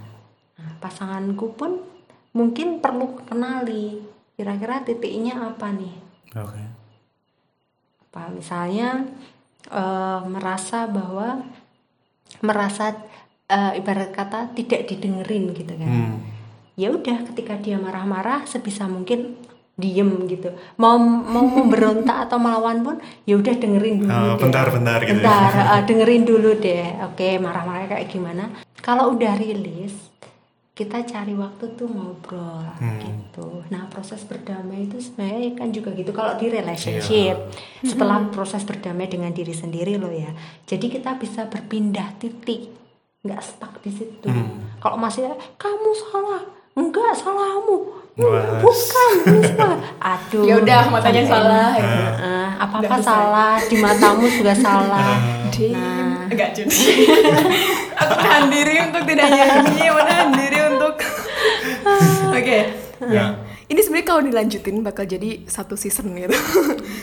nah, 0.55 0.75
pasanganku 0.79 1.55
pun 1.55 1.79
mungkin 2.33 2.79
perlu 2.79 3.15
kenali 3.23 4.03
kira-kira 4.35 4.83
titiknya 4.83 5.39
apa 5.47 5.71
nih 5.71 5.95
Oke. 6.35 6.63
apa 8.03 8.23
misalnya 8.29 9.07
eh, 9.65 10.21
merasa 10.25 10.85
bahwa 10.87 11.47
merasa 12.41 12.97
eh, 13.47 13.79
ibarat 13.79 14.11
kata 14.11 14.51
tidak 14.53 14.89
didengerin 14.89 15.53
gitu 15.53 15.75
kan 15.75 15.87
Hmm. 15.87 16.19
ya 16.75 16.91
udah 16.91 17.23
ketika 17.31 17.55
dia 17.57 17.77
marah-marah 17.77 18.43
sebisa 18.45 18.85
mungkin 18.87 19.37
diem 19.83 20.07
gitu. 20.25 20.47
Mau 20.77 20.95
mau 20.97 21.43
memberontak 21.43 22.31
atau 22.31 22.39
melawan 22.39 22.81
pun 22.81 22.97
ya 23.23 23.35
udah 23.35 23.51
dengerin 23.53 23.99
dulu 23.99 24.09
Oh, 24.09 24.23
deh. 24.33 24.41
bentar-bentar 24.41 24.99
gitu 25.03 25.19
ya. 25.19 25.27
bentar 25.27 25.51
eh, 25.75 25.83
dengerin 25.83 26.23
dulu 26.23 26.51
deh. 26.57 26.87
Oke 27.05 27.37
marah-marah 27.37 27.91
kayak 27.91 28.07
gimana? 28.07 28.47
Kalau 28.79 29.11
udah 29.11 29.35
rilis 29.35 30.15
kita 30.73 31.05
cari 31.05 31.35
waktu 31.35 31.75
tuh 31.75 31.85
ngobrol 31.85 32.65
Hmm. 32.81 32.97
gitu. 32.99 33.61
Nah 33.69 33.85
proses 33.87 34.23
berdamai 34.23 34.87
itu 34.87 34.97
sebenarnya 34.99 35.53
kan 35.55 35.69
juga 35.69 35.93
gitu. 35.93 36.11
Kalau 36.11 36.33
di 36.35 36.49
relationship 36.49 37.37
setelah 37.83 38.25
proses 38.29 38.63
berdamai 38.63 39.05
dengan 39.05 39.31
diri 39.31 39.53
sendiri 39.53 39.95
loh 39.95 40.09
ya 40.09 40.33
jadi 40.65 40.87
kita 40.89 41.19
bisa 41.19 41.45
berpindah 41.45 42.17
titik. 42.17 42.73
Nggak 43.21 43.39
stuck 43.39 43.75
di 43.81 43.91
situ. 43.91 44.27
Hmm. 44.27 44.73
kalau 44.79 44.97
masih 44.97 45.29
kamu 45.55 45.91
salah. 46.01 46.43
Enggak 46.73 47.13
salahmu 47.15 48.02
Wah. 48.13 48.61
bukan 48.61 49.09
ini 49.25 49.41
salah 49.49 49.79
aduh 50.13 50.45
Ya 50.45 50.55
udah, 50.59 50.81
matanya 50.87 51.23
sampai- 51.23 51.33
salah, 51.33 51.71
ya. 51.73 51.85
Heeh, 52.13 52.49
apa-apa 52.59 52.97
salah 53.01 53.57
di 53.63 53.77
matamu 53.79 54.25
juga 54.27 54.53
salah. 54.53 55.17
Nah. 55.49 56.29
Enggak, 56.29 56.49
Jun. 56.53 56.69
Aku 58.03 58.13
menahan 58.15 58.47
diri 58.49 58.75
untuk 58.83 59.03
tidak 59.05 59.29
nyanyi, 59.29 59.85
menahan 59.87 60.29
diri 60.31 60.59
untuk 60.67 60.95
Oke. 62.33 62.59
Ya. 63.03 63.25
Ini 63.65 63.81
sebenarnya 63.81 64.07
kalau 64.07 64.23
dilanjutin 64.23 64.77
bakal 64.81 65.05
jadi 65.05 65.45
satu 65.45 65.73
season 65.75 66.13
gitu. 66.15 66.37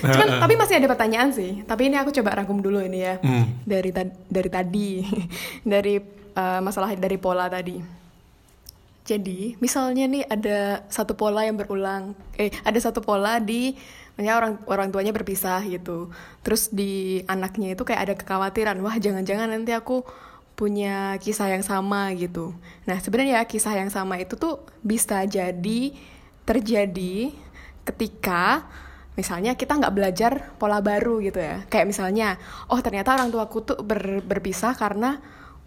Cuman 0.04 0.38
tapi 0.40 0.54
masih 0.56 0.78
ada 0.78 0.86
pertanyaan 0.88 1.30
sih. 1.30 1.62
Tapi 1.62 1.90
ini 1.90 1.98
aku 1.98 2.10
coba 2.12 2.38
rangkum 2.38 2.58
dulu 2.60 2.78
ini 2.80 3.02
ya. 3.02 3.18
Hmm. 3.18 3.58
Dari 3.64 3.90
ta- 3.90 4.18
dari 4.24 4.50
tadi 4.50 4.90
dari 5.64 5.98
eh, 6.32 6.60
masalah 6.60 6.94
dari 6.94 7.18
pola 7.18 7.46
tadi. 7.48 7.99
Jadi, 9.10 9.58
misalnya 9.58 10.06
nih 10.06 10.24
ada 10.30 10.86
satu 10.86 11.18
pola 11.18 11.42
yang 11.42 11.58
berulang, 11.58 12.14
eh 12.38 12.54
ada 12.62 12.78
satu 12.78 13.02
pola 13.02 13.42
di 13.42 13.74
misalnya 14.14 14.38
orang 14.38 14.54
orang 14.70 14.88
tuanya 14.94 15.10
berpisah 15.10 15.66
gitu. 15.66 16.14
Terus 16.46 16.70
di 16.70 17.26
anaknya 17.26 17.74
itu 17.74 17.82
kayak 17.82 18.02
ada 18.06 18.14
kekhawatiran, 18.14 18.78
wah 18.86 18.94
jangan-jangan 19.02 19.50
nanti 19.50 19.74
aku 19.74 20.06
punya 20.54 21.18
kisah 21.18 21.50
yang 21.56 21.66
sama 21.66 22.14
gitu. 22.14 22.54
Nah, 22.86 23.02
sebenarnya 23.02 23.42
kisah 23.50 23.80
yang 23.80 23.90
sama 23.90 24.22
itu 24.22 24.38
tuh 24.38 24.62
bisa 24.86 25.26
jadi 25.26 25.96
terjadi 26.46 27.34
ketika 27.88 28.70
misalnya 29.18 29.56
kita 29.56 29.80
nggak 29.80 29.96
belajar 29.96 30.32
pola 30.62 30.84
baru 30.86 31.24
gitu 31.24 31.40
ya. 31.42 31.64
Kayak 31.72 31.88
misalnya, 31.90 32.38
oh 32.70 32.78
ternyata 32.84 33.16
orang 33.16 33.32
tuaku 33.34 33.58
tuh 33.66 33.80
ber- 33.82 34.22
berpisah 34.22 34.76
karena 34.78 35.18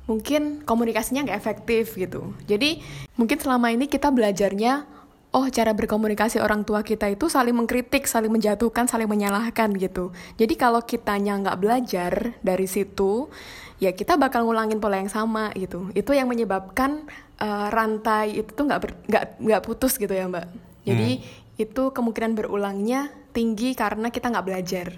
mungkin 0.07 0.67
komunikasinya 0.67 1.27
nggak 1.27 1.39
efektif 1.39 1.95
gitu. 1.95 2.35
Jadi 2.47 2.83
mungkin 3.15 3.39
selama 3.39 3.71
ini 3.71 3.87
kita 3.87 4.11
belajarnya, 4.11 4.85
oh 5.33 5.47
cara 5.49 5.73
berkomunikasi 5.73 6.43
orang 6.43 6.67
tua 6.67 6.83
kita 6.83 7.09
itu 7.09 7.31
saling 7.31 7.55
mengkritik, 7.55 8.05
saling 8.05 8.31
menjatuhkan, 8.31 8.91
saling 8.91 9.07
menyalahkan 9.07 9.73
gitu. 9.79 10.11
Jadi 10.37 10.55
kalau 10.59 10.83
kitanya 10.83 11.39
nggak 11.39 11.59
belajar 11.59 12.13
dari 12.43 12.67
situ, 12.67 13.31
ya 13.79 13.95
kita 13.95 14.19
bakal 14.19 14.45
ngulangin 14.45 14.83
pola 14.83 14.99
yang 14.99 15.13
sama 15.13 15.55
gitu. 15.55 15.89
Itu 15.95 16.13
yang 16.13 16.27
menyebabkan 16.27 17.07
eh, 17.41 17.67
rantai 17.71 18.43
itu 18.43 18.51
tuh 18.53 18.67
nggak 18.67 18.81
nggak 19.09 19.25
nggak 19.39 19.63
putus 19.63 19.97
gitu 19.97 20.13
ya 20.13 20.27
mbak. 20.27 20.47
Jadi 20.83 21.23
itu 21.63 21.95
kemungkinan 21.95 22.35
berulangnya 22.35 23.15
tinggi 23.31 23.79
karena 23.79 24.11
kita 24.11 24.35
nggak 24.35 24.47
belajar. 24.47 24.89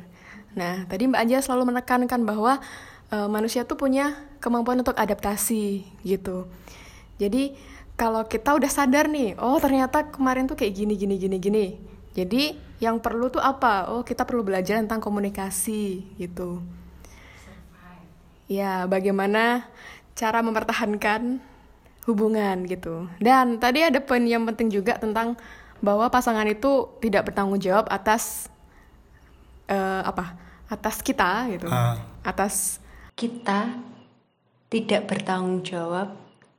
Nah, 0.54 0.86
tadi 0.86 1.10
Mbak 1.10 1.20
Anja 1.20 1.38
selalu 1.42 1.74
menekankan 1.74 2.22
bahwa 2.22 2.62
eh, 3.10 3.28
manusia 3.28 3.66
tuh 3.66 3.78
punya 3.78 4.14
kemampuan 4.44 4.84
untuk 4.84 4.92
adaptasi 4.92 5.88
gitu. 6.04 6.44
Jadi 7.16 7.56
kalau 7.96 8.28
kita 8.28 8.52
udah 8.52 8.68
sadar 8.68 9.08
nih, 9.08 9.40
oh 9.40 9.56
ternyata 9.56 10.12
kemarin 10.12 10.44
tuh 10.44 10.60
kayak 10.60 10.76
gini 10.76 10.94
gini 11.00 11.16
gini 11.16 11.36
gini. 11.40 11.66
Jadi 12.12 12.52
yang 12.84 13.00
perlu 13.00 13.32
tuh 13.32 13.40
apa? 13.40 13.88
Oh 13.88 14.04
kita 14.04 14.28
perlu 14.28 14.44
belajar 14.44 14.76
tentang 14.76 15.00
komunikasi 15.00 16.04
gitu. 16.20 16.60
Ya, 18.44 18.84
bagaimana 18.84 19.64
cara 20.12 20.44
mempertahankan 20.44 21.40
hubungan 22.04 22.68
gitu. 22.68 23.08
Dan 23.16 23.56
tadi 23.56 23.80
ada 23.80 24.04
poin 24.04 24.20
yang 24.20 24.44
penting 24.44 24.68
juga 24.68 25.00
tentang 25.00 25.40
bahwa 25.80 26.12
pasangan 26.12 26.44
itu 26.44 26.92
tidak 27.00 27.32
bertanggung 27.32 27.56
jawab 27.56 27.88
atas 27.88 28.52
eh, 29.70 30.02
apa? 30.04 30.36
Atas 30.68 31.00
kita 31.00 31.48
gitu. 31.56 31.72
Ah. 31.72 31.96
Atas 32.20 32.84
kita 33.16 33.72
tidak 34.68 35.06
bertanggung 35.10 35.64
jawab 35.64 36.16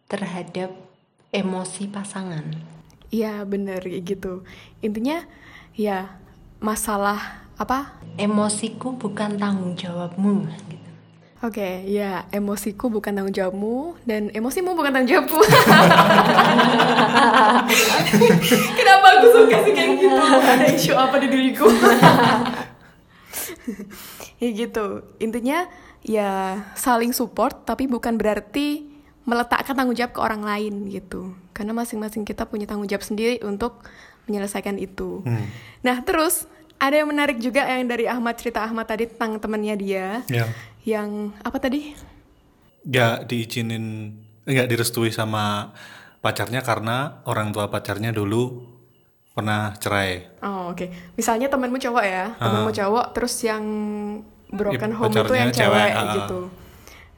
terhadap 0.10 0.74
emosi 1.34 1.90
pasangan. 1.90 2.56
Iya 3.14 3.46
bener 3.46 3.84
kayak 3.84 4.04
gitu. 4.06 4.44
Intinya 4.82 5.24
ya 5.76 6.20
masalah 6.60 7.46
apa? 7.56 8.00
Emosiku 8.16 8.96
bukan 8.96 9.40
tanggung 9.40 9.76
jawabmu. 9.76 10.48
Gitu. 10.68 10.86
Oke, 11.44 11.86
ya 11.86 12.26
emosiku 12.34 12.90
bukan 12.90 13.14
tanggung 13.14 13.36
jawabmu 13.36 14.02
dan 14.08 14.34
emosimu 14.34 14.74
bukan 14.74 14.90
tanggung 14.90 15.12
jawabku. 15.14 15.38
Kenapa 18.80 19.06
aku 19.20 19.28
suka 19.30 19.58
sih 19.68 19.74
kayak 19.76 20.00
gitu? 20.00 20.16
Ada 20.26 20.66
isu 20.80 20.98
apa 20.98 21.16
di 21.22 21.28
diriku? 21.30 21.70
ya 24.42 24.50
gitu. 24.50 25.06
Intinya 25.22 25.70
ya 26.06 26.62
saling 26.78 27.10
support 27.12 27.66
tapi 27.66 27.90
bukan 27.90 28.16
berarti 28.16 28.86
meletakkan 29.26 29.74
tanggung 29.74 29.98
jawab 29.98 30.14
ke 30.14 30.22
orang 30.22 30.46
lain 30.46 30.86
gitu. 30.94 31.34
Karena 31.52 31.74
masing-masing 31.74 32.22
kita 32.24 32.46
punya 32.46 32.70
tanggung 32.70 32.86
jawab 32.86 33.02
sendiri 33.02 33.42
untuk 33.42 33.82
menyelesaikan 34.30 34.78
itu. 34.78 35.26
Hmm. 35.26 35.50
Nah, 35.82 36.06
terus 36.06 36.46
ada 36.78 37.02
yang 37.02 37.10
menarik 37.10 37.42
juga 37.42 37.66
yang 37.66 37.90
dari 37.90 38.06
Ahmad 38.06 38.38
cerita 38.38 38.62
Ahmad 38.62 38.86
tadi 38.86 39.10
tentang 39.10 39.42
temannya 39.42 39.76
dia 39.82 40.08
Ya. 40.30 40.46
yang 40.86 41.34
apa 41.42 41.58
tadi? 41.58 41.98
Nggak 42.86 43.26
diizinin, 43.26 44.14
nggak 44.46 44.68
direstui 44.70 45.10
sama 45.10 45.74
pacarnya 46.22 46.62
karena 46.62 47.26
orang 47.26 47.50
tua 47.50 47.66
pacarnya 47.74 48.14
dulu 48.14 48.62
pernah 49.34 49.74
cerai. 49.82 50.38
Oh 50.46 50.70
oke. 50.70 51.18
Misalnya 51.18 51.50
temanmu 51.50 51.82
cowok 51.82 52.06
ya, 52.06 52.38
temanmu 52.38 52.72
cowok, 52.72 53.06
terus 53.18 53.34
yang 53.42 53.64
broken 54.52 54.92
Iya, 54.94 54.98
home 54.98 55.14
itu 55.14 55.34
yang 55.34 55.52
cewek, 55.52 55.90
cewek, 55.90 55.92
ah. 55.96 56.14
gitu. 56.20 56.40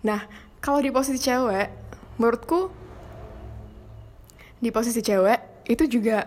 Nah 0.03 0.19
kalau 0.63 0.79
di 0.79 0.89
posisi 0.91 1.19
cewek, 1.19 1.67
menurutku 2.17 2.71
di 4.57 4.69
posisi 4.73 5.01
cewek 5.05 5.69
itu 5.69 5.83
juga 5.85 6.25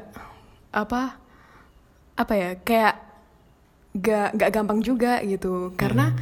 apa 0.70 1.18
apa 2.14 2.32
ya 2.36 2.50
kayak 2.62 2.94
gak 3.96 4.38
gak 4.38 4.50
gampang 4.54 4.80
juga 4.86 5.18
gitu 5.26 5.74
karena 5.74 6.14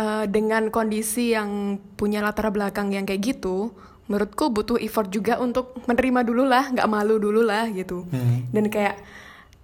eh, 0.00 0.24
dengan 0.24 0.72
kondisi 0.72 1.36
yang 1.36 1.76
punya 2.00 2.24
latar 2.24 2.48
belakang 2.48 2.88
yang 2.96 3.04
kayak 3.04 3.36
gitu 3.36 3.76
menurutku 4.08 4.48
butuh 4.48 4.80
effort 4.80 5.12
juga 5.12 5.36
untuk 5.36 5.76
menerima 5.84 6.24
dulu 6.24 6.48
lah 6.48 6.72
nggak 6.72 6.88
malu 6.88 7.20
dulu 7.20 7.44
lah 7.44 7.68
gitu 7.68 8.08
dan 8.56 8.72
kayak 8.72 8.96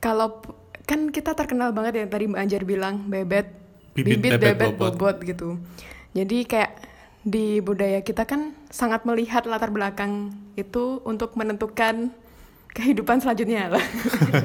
kalau 0.05 0.45
kan 0.85 1.09
kita 1.09 1.33
terkenal 1.33 1.73
banget 1.73 2.05
ya 2.05 2.07
tadi 2.13 2.29
Mbak 2.29 2.41
Anjar 2.45 2.63
bilang 2.69 3.09
bebet 3.09 3.64
Bibit, 3.95 4.19
bibit, 4.19 4.31
bebet, 4.37 4.59
bebet, 4.59 4.71
bobot. 4.75 4.93
bobot 4.99 5.17
gitu 5.23 5.49
jadi 6.15 6.39
kayak 6.47 6.73
di 7.25 7.59
budaya 7.65 8.05
kita 8.05 8.29
kan 8.29 8.53
sangat 8.69 9.09
melihat 9.09 9.49
latar 9.49 9.73
belakang 9.73 10.37
itu 10.61 11.01
untuk 11.09 11.33
menentukan 11.41 12.13
kehidupan 12.77 13.25
selanjutnya 13.25 13.73
lah. 13.73 13.85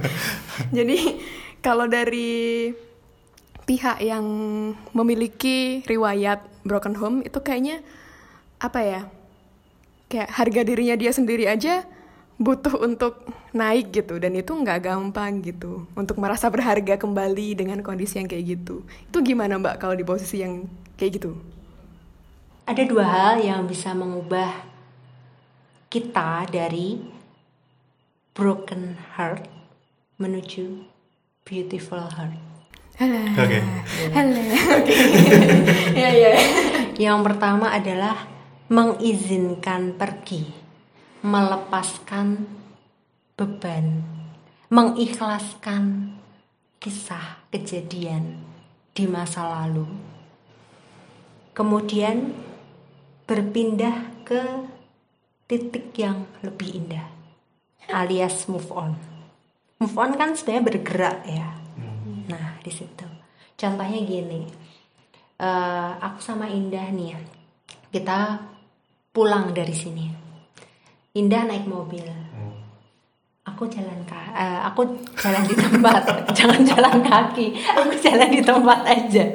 Jadi 0.78 1.20
kalau 1.60 1.92
dari 1.92 2.72
pihak 3.68 4.00
yang 4.00 4.26
memiliki 4.96 5.84
riwayat 5.86 6.40
broken 6.64 6.96
home 6.96 7.20
itu 7.28 7.38
kayaknya 7.44 7.84
apa 8.58 8.80
ya 8.82 9.02
kayak 10.10 10.30
harga 10.34 10.62
dirinya 10.66 10.96
dia 10.98 11.12
sendiri 11.14 11.46
aja 11.46 11.86
butuh 12.40 12.80
untuk 12.80 13.20
naik 13.52 13.92
gitu 13.92 14.16
dan 14.16 14.32
itu 14.32 14.56
nggak 14.56 14.88
gampang 14.88 15.44
gitu 15.44 15.84
untuk 15.92 16.16
merasa 16.16 16.48
berharga 16.48 16.96
kembali 16.96 17.60
dengan 17.60 17.84
kondisi 17.84 18.16
yang 18.16 18.32
kayak 18.32 18.56
gitu. 18.56 18.88
Itu 19.12 19.20
gimana 19.20 19.60
mbak 19.60 19.76
kalau 19.76 19.92
di 19.92 20.08
posisi 20.08 20.40
yang 20.40 20.64
kayak 20.96 21.20
gitu? 21.20 21.36
Ada 22.64 22.88
dua 22.88 23.04
hal 23.04 23.36
yang 23.44 23.68
bisa 23.68 23.92
mengubah 23.92 24.56
kita 25.92 26.48
dari 26.48 27.04
broken 28.32 28.96
heart 29.20 29.44
menuju 30.16 30.88
beautiful 31.44 32.08
heart. 32.08 32.40
Halo 32.96 33.20
Oke. 33.36 33.60
halo 34.16 34.40
ya 36.04 36.10
ya. 36.16 36.32
Yang 36.96 37.20
pertama 37.32 37.72
adalah 37.72 38.28
mengizinkan 38.70 39.98
pergi, 39.98 40.46
melepaskan 41.20 42.48
beban, 43.36 44.08
mengikhlaskan 44.72 46.16
kisah 46.80 47.44
kejadian 47.52 48.40
di 48.96 49.04
masa 49.04 49.44
lalu. 49.44 49.84
Kemudian 51.52 52.32
berpindah 53.28 54.24
ke 54.24 54.44
titik 55.44 55.92
yang 56.00 56.24
lebih 56.40 56.80
indah, 56.80 57.08
alias 57.92 58.48
move 58.48 58.72
on. 58.72 58.96
Move 59.84 59.96
on 60.00 60.16
kan 60.16 60.40
sebenarnya 60.40 60.68
bergerak 60.72 61.18
ya. 61.28 61.48
Nah, 62.32 62.60
di 62.64 62.72
situ. 62.72 63.08
Contohnya 63.60 64.00
gini, 64.08 64.48
eh, 65.36 65.92
aku 66.00 66.20
sama 66.24 66.48
Indah 66.48 66.88
nih 66.96 67.08
ya, 67.12 67.20
kita 67.92 68.40
pulang 69.12 69.52
dari 69.52 69.76
sini. 69.76 70.29
Indah 71.18 71.50
naik 71.50 71.66
mobil, 71.66 72.06
aku 73.42 73.66
jalan 73.66 73.98
ka, 74.06 74.30
eh, 74.30 74.62
aku 74.62 74.86
jalan 75.18 75.42
di 75.42 75.58
tempat, 75.58 76.06
jangan 76.38 76.62
jalan 76.62 77.02
kaki, 77.02 77.50
aku 77.74 77.98
jalan 77.98 78.30
di 78.30 78.46
tempat 78.46 78.86
aja. 78.86 79.26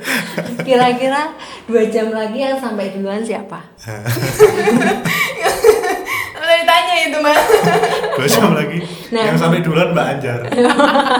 Kira-kira 0.63 1.35
dua 1.67 1.83
jam 1.91 2.15
lagi 2.15 2.47
yang 2.47 2.55
sampai 2.55 2.95
duluan 2.95 3.27
siapa? 3.27 3.59
udah 6.45 6.57
ditanya 6.63 6.95
itu 7.11 7.19
mbak 7.19 7.39
Dua 8.15 8.27
jam 8.31 8.55
lagi. 8.55 8.79
Nah. 9.11 9.35
Yang 9.35 9.39
sampai 9.43 9.59
duluan 9.67 9.91
Mbak 9.91 10.07
Anjar. 10.15 10.41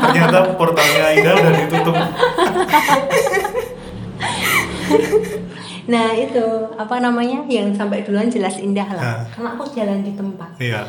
Ternyata 0.07 0.55
portalnya 0.55 1.03
Aida 1.11 1.31
udah 1.35 1.53
ditutup. 1.59 1.97
Nah 5.85 6.17
itu 6.17 6.45
apa 6.81 6.97
namanya 7.01 7.45
yang 7.45 7.73
sampai 7.77 8.05
duluan 8.05 8.33
jelas 8.33 8.57
Indah 8.57 8.89
lah, 8.89 9.05
Hah. 9.05 9.23
karena 9.33 9.49
aku 9.57 9.65
jalan 9.77 10.01
di 10.01 10.13
tempat. 10.17 10.51
Iya. 10.57 10.83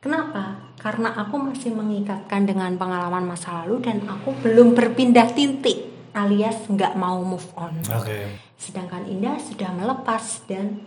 Kenapa? 0.00 0.60
Karena 0.76 1.10
aku 1.16 1.40
masih 1.40 1.72
mengikatkan 1.72 2.46
dengan 2.46 2.76
pengalaman 2.76 3.26
masa 3.26 3.64
lalu 3.64 3.82
dan 3.82 4.04
aku 4.06 4.36
belum 4.44 4.76
berpindah 4.76 5.32
titik 5.32 5.88
alias 6.12 6.68
nggak 6.68 6.94
mau 6.94 7.20
move 7.24 7.48
on. 7.56 7.74
Oke. 7.92 8.38
Sedangkan 8.56 9.04
Indah 9.08 9.40
sudah 9.40 9.72
melepas 9.72 10.44
dan 10.48 10.84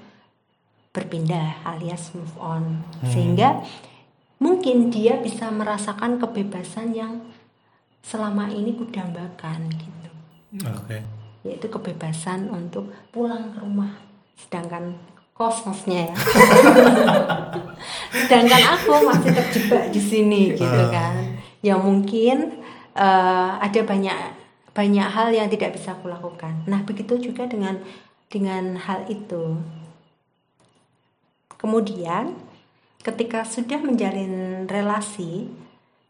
berpindah 0.93 1.61
alias 1.65 2.13
move 2.17 2.37
on. 2.41 2.81
Sehingga 3.05 3.61
mungkin 4.41 4.89
dia 4.89 5.19
bisa 5.21 5.51
merasakan 5.53 6.17
kebebasan 6.17 6.95
yang 6.95 7.21
selama 8.01 8.49
ini 8.49 8.73
kudambakan 8.73 9.69
gitu. 9.69 10.11
Oke. 10.65 11.18
Yaitu 11.49 11.65
kebebasan 11.67 12.53
untuk 12.53 12.93
pulang 13.09 13.49
ke 13.51 13.57
rumah. 13.65 13.97
Sedangkan 14.37 14.93
kosmosnya 15.33 16.13
ya. 16.13 16.15
Sedangkan 18.21 18.61
aku 18.77 18.91
masih 19.07 19.31
terjebak 19.33 19.89
di 19.89 20.01
sini 20.01 20.41
gitu 20.53 20.83
kan. 20.93 21.41
Ya 21.65 21.75
mungkin 21.75 22.61
eh, 22.93 23.51
ada 23.57 23.81
banyak 23.81 24.39
banyak 24.73 25.07
hal 25.11 25.33
yang 25.33 25.49
tidak 25.49 25.75
bisa 25.75 25.97
aku 25.97 26.07
lakukan. 26.07 26.63
Nah, 26.69 26.85
begitu 26.85 27.19
juga 27.19 27.49
dengan 27.49 27.81
dengan 28.29 28.77
hal 28.77 29.09
itu. 29.09 29.57
Kemudian 31.59 32.39
ketika 33.03 33.43
sudah 33.43 33.81
menjalin 33.83 34.63
relasi, 34.69 35.51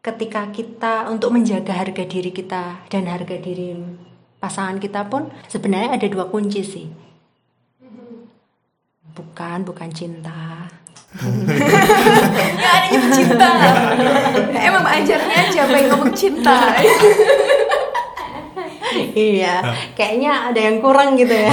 ketika 0.06 0.52
kita 0.54 1.10
untuk 1.10 1.34
menjaga 1.34 1.74
harga 1.74 2.06
diri 2.06 2.30
kita 2.30 2.86
dan 2.92 3.10
harga 3.10 3.36
diri 3.42 3.74
pasangan 4.40 4.80
kita 4.80 5.12
pun 5.12 5.28
sebenarnya 5.52 6.00
ada 6.00 6.08
dua 6.08 6.32
kunci 6.32 6.64
sih. 6.64 6.88
Bukan, 9.14 9.68
bukan 9.68 9.92
cinta. 9.92 10.72
nggak 11.10 12.70
adanya 12.70 13.10
cinta 13.10 13.50
emang 14.62 14.86
ajarnya 14.86 15.36
aja 15.42 15.66
pengen 15.66 15.90
ngomong 15.90 16.14
cinta 16.14 16.70
iya, 19.18 19.74
kayaknya 19.98 20.54
ada 20.54 20.70
yang 20.70 20.78
kurang 20.86 21.18
gitu 21.18 21.34
ya. 21.34 21.50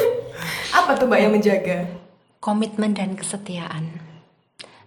apa 0.76 0.92
tuh 0.92 1.08
mbak 1.08 1.24
yang 1.24 1.32
menjaga 1.32 2.02
Komitmen 2.42 2.90
dan 2.90 3.14
kesetiaan. 3.14 4.02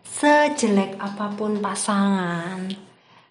Sejelek 0.04 1.00
apa 1.00 1.32
pun 1.40 1.64
pasangan, 1.64 2.68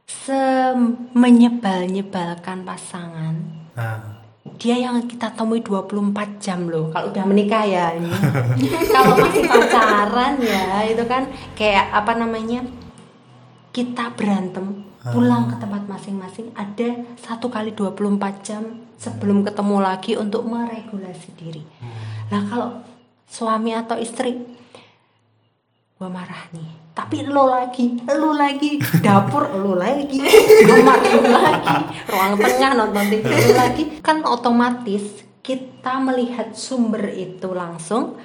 semenyebal-nyebalkan 0.08 2.64
pasangan, 2.64 3.63
Nah. 3.74 4.22
dia 4.60 4.76
yang 4.76 5.00
kita 5.08 5.32
temui 5.34 5.64
24 5.64 6.38
jam 6.38 6.68
loh 6.68 6.92
kalau 6.92 7.10
udah 7.10 7.24
menikah 7.24 7.64
ya 7.64 7.96
ini. 7.96 8.12
Kalau 8.92 9.16
masih 9.16 9.48
pacaran 9.48 10.36
ya 10.36 10.84
itu 10.84 11.00
kan 11.08 11.26
kayak 11.56 11.88
apa 11.90 12.12
namanya 12.12 12.60
kita 13.72 14.12
berantem 14.12 14.84
pulang 15.00 15.48
ke 15.48 15.56
tempat 15.56 15.88
masing-masing 15.88 16.52
ada 16.52 17.02
satu 17.18 17.48
kali 17.48 17.72
24 17.72 18.46
jam 18.46 18.84
sebelum 19.00 19.42
ketemu 19.48 19.76
lagi 19.80 20.12
untuk 20.14 20.44
meregulasi 20.44 21.28
diri. 21.40 21.64
Nah 22.28 22.44
kalau 22.44 22.84
suami 23.24 23.72
atau 23.72 23.96
istri 23.96 24.44
gua 25.96 26.12
marah 26.12 26.52
nih 26.52 26.83
tapi 26.94 27.26
lo 27.26 27.50
lagi 27.50 27.98
lo 28.06 28.30
lagi. 28.32 28.78
Dapur 29.02 29.50
lo 29.58 29.74
lagi. 29.74 30.22
Kamar 30.70 30.98
lo 31.02 31.30
lagi. 31.34 31.74
Ruang 32.06 32.32
tengah 32.38 32.72
nonton 32.78 33.04
TV 33.10 33.26
lo 33.26 33.52
lagi. 33.58 33.84
Kan 33.98 34.22
otomatis 34.22 35.26
kita 35.44 36.00
melihat 36.00 36.54
sumber 36.54 37.10
itu 37.12 37.50
langsung 37.52 38.16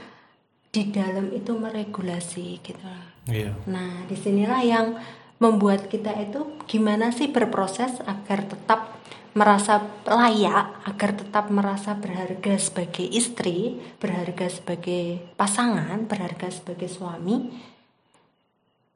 di 0.69 0.93
dalam 0.93 1.33
itu 1.33 1.51
meregulasi 1.57 2.61
gitu. 2.61 2.85
Iya. 3.29 3.53
nah 3.69 4.09
di 4.09 4.17
sinilah 4.17 4.61
yang 4.65 4.97
membuat 5.37 5.85
kita 5.85 6.17
itu 6.17 6.57
gimana 6.65 7.13
sih 7.13 7.29
berproses 7.29 8.01
agar 8.01 8.41
tetap 8.49 8.97
merasa 9.37 9.85
layak 10.09 10.81
agar 10.89 11.13
tetap 11.13 11.45
merasa 11.53 11.93
berharga 11.93 12.57
sebagai 12.57 13.05
istri, 13.05 13.77
berharga 14.01 14.49
sebagai 14.49 15.29
pasangan, 15.37 16.09
berharga 16.09 16.49
sebagai 16.49 16.89
suami 16.89 17.53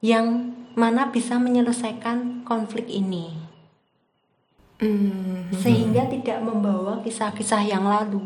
yang 0.04 0.52
mana 0.76 1.08
bisa 1.08 1.40
menyelesaikan 1.40 2.44
konflik 2.44 2.84
ini. 2.92 3.32
Sehingga 5.56 6.04
tidak 6.12 6.44
membawa 6.44 7.00
kisah-kisah 7.00 7.64
yang 7.64 7.88
lalu, 7.88 8.20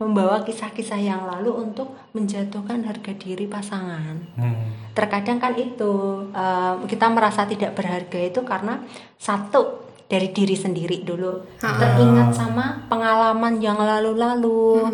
membawa 0.00 0.40
kisah-kisah 0.40 0.96
yang 0.96 1.28
lalu 1.28 1.52
untuk 1.52 1.92
menjatuhkan 2.16 2.88
harga 2.88 3.12
diri 3.12 3.44
pasangan. 3.44 4.16
Hmm. 4.40 4.80
terkadang 4.92 5.40
kan 5.40 5.56
itu 5.56 6.20
eh, 6.36 6.74
kita 6.84 7.08
merasa 7.08 7.48
tidak 7.48 7.72
berharga 7.72 8.18
itu 8.20 8.44
karena 8.44 8.84
satu 9.16 9.88
dari 10.04 10.28
diri 10.28 10.52
sendiri 10.52 11.00
dulu. 11.00 11.56
Teringat 11.56 12.36
sama 12.36 12.84
pengalaman 12.92 13.56
yang 13.64 13.80
lalu-lalu 13.80 14.84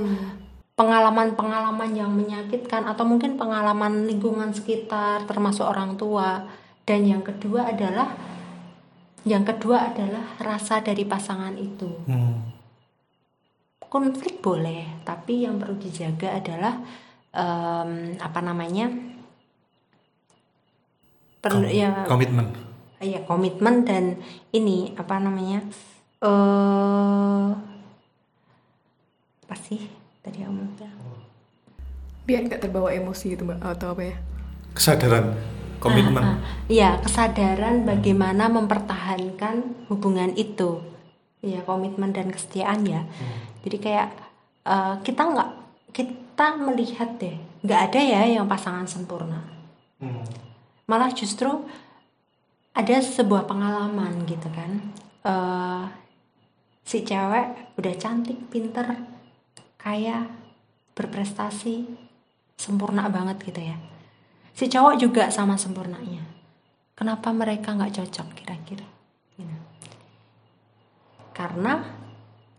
pengalaman-pengalaman 0.79 1.91
yang 1.91 2.14
menyakitkan 2.14 2.87
atau 2.87 3.03
mungkin 3.03 3.35
pengalaman 3.35 4.07
lingkungan 4.07 4.55
sekitar 4.55 5.27
termasuk 5.27 5.67
orang 5.67 5.99
tua. 5.99 6.47
Dan 6.87 7.03
yang 7.03 7.27
kedua 7.27 7.75
adalah 7.75 8.14
yang 9.27 9.43
kedua 9.43 9.91
adalah 9.91 10.38
rasa 10.38 10.79
dari 10.81 11.03
pasangan 11.03 11.59
itu. 11.59 11.91
Hmm. 12.07 12.55
konflik 13.88 14.45
boleh 14.45 15.01
tapi 15.01 15.49
yang 15.49 15.57
perlu 15.57 15.81
dijaga 15.81 16.37
adalah 16.37 16.77
em, 17.33 18.21
apa 18.21 18.41
namanya? 18.45 18.93
Perlu 21.41 21.64
Kom- 21.64 21.73
ya. 21.73 22.05
Komitmen. 22.05 22.47
ya 23.01 23.25
komitmen 23.25 23.88
dan 23.88 24.21
ini 24.53 24.93
apa 24.93 25.17
namanya? 25.17 25.64
Eh 26.21 27.49
apa 29.49 29.57
sih 29.57 29.81
tadi 30.29 30.45
bilang 30.45 30.77
biar 32.29 32.45
nggak 32.45 32.61
terbawa 32.61 32.93
emosi 32.93 33.33
gitu 33.33 33.49
mbak 33.49 33.64
atau 33.64 33.97
apa 33.97 34.03
ya 34.05 34.17
Kesadaran. 34.77 35.33
Komitmen. 35.79 36.21
Ah, 36.23 36.35
ah. 36.35 36.38
Iya, 36.67 36.99
kesadaran 37.01 37.87
bagaimana 37.87 38.51
mempertahankan 38.51 39.87
hubungan 39.88 40.35
itu 40.35 40.83
ya 41.38 41.62
komitmen 41.62 42.11
dan 42.11 42.35
kesetiaan 42.35 42.83
ya 42.83 43.07
jadi 43.62 43.77
kayak 43.79 44.09
eh, 44.67 44.95
kita 45.07 45.23
nggak 45.23 45.51
kita 45.95 46.47
melihat 46.59 47.14
deh 47.17 47.38
nggak 47.62 47.81
ada 47.91 48.01
ya 48.03 48.21
yang 48.27 48.47
pasangan 48.47 48.85
sempurna 48.85 49.41
Hmm. 49.99 50.23
malah 50.87 51.11
justru 51.11 51.51
ada 52.71 53.03
sebuah 53.03 53.51
pengalaman 53.51 54.23
gitu 54.27 54.47
kan 54.51 54.79
Eh, 55.19 55.85
si 56.83 57.03
cewek 57.03 57.75
udah 57.75 57.95
cantik 57.99 58.38
pinter 58.47 58.87
kaya 59.88 60.29
berprestasi 60.92 61.88
sempurna 62.61 63.09
banget 63.09 63.40
gitu 63.40 63.64
ya 63.64 63.81
si 64.53 64.68
cowok 64.68 65.01
juga 65.01 65.24
sama 65.33 65.57
sempurnanya 65.57 66.29
kenapa 66.92 67.33
mereka 67.33 67.72
nggak 67.72 67.96
cocok 67.96 68.29
kira-kira 68.37 68.85
Gitu. 69.33 69.55
karena 71.33 71.87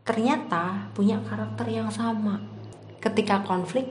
ternyata 0.01 0.89
punya 0.95 1.19
karakter 1.21 1.67
yang 1.69 1.91
sama 1.91 2.39
ketika 2.97 3.43
konflik 3.43 3.85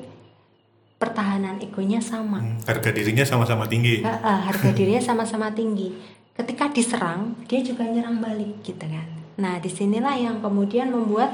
pertahanan 0.99 1.63
egonya 1.63 2.03
sama 2.03 2.43
Hmm, 2.43 2.59
Harga 2.67 2.91
dirinya 2.91 3.23
sama-sama 3.23 3.71
tinggi. 3.71 4.03
Harga 4.03 4.73
dirinya 4.77 4.99
sama-sama 4.99 5.47
tinggi. 5.55 5.95
Ketika 6.35 6.67
diserang, 6.75 7.39
dia 7.47 7.63
juga 7.63 7.87
nyerang 7.87 8.19
balik 8.19 8.67
gitu 8.67 8.83
kan. 8.83 9.07
Nah, 9.39 9.63
di 9.63 9.71
sinilah 9.71 10.19
yang 10.19 10.43
kemudian 10.43 10.91
membuat 10.91 11.31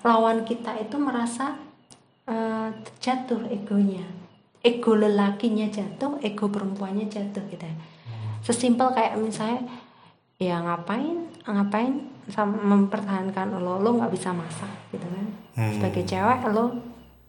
lawan 0.00 0.44
kita 0.44 0.76
itu 0.78 0.96
merasa 0.96 1.56
eh, 2.24 2.68
jatuh 2.98 3.44
egonya. 3.48 4.04
Ego 4.60 4.92
lelakinya 4.92 5.64
jatuh, 5.72 6.20
ego 6.20 6.44
perempuannya 6.46 7.08
jatuh 7.08 7.40
gitu. 7.48 7.64
Sesimpel 8.44 8.92
kayak 8.92 9.16
misalnya, 9.16 9.64
ya 10.36 10.60
ngapain, 10.60 11.16
ngapain 11.48 12.04
sama 12.28 12.60
mempertahankan 12.60 13.56
lo, 13.56 13.80
lo 13.80 13.96
nggak 13.96 14.12
bisa 14.12 14.36
masak 14.36 14.68
gitu 14.92 15.04
kan. 15.08 15.26
Hmm. 15.56 15.72
Sebagai 15.80 16.04
cewek 16.04 16.40
lo, 16.52 16.76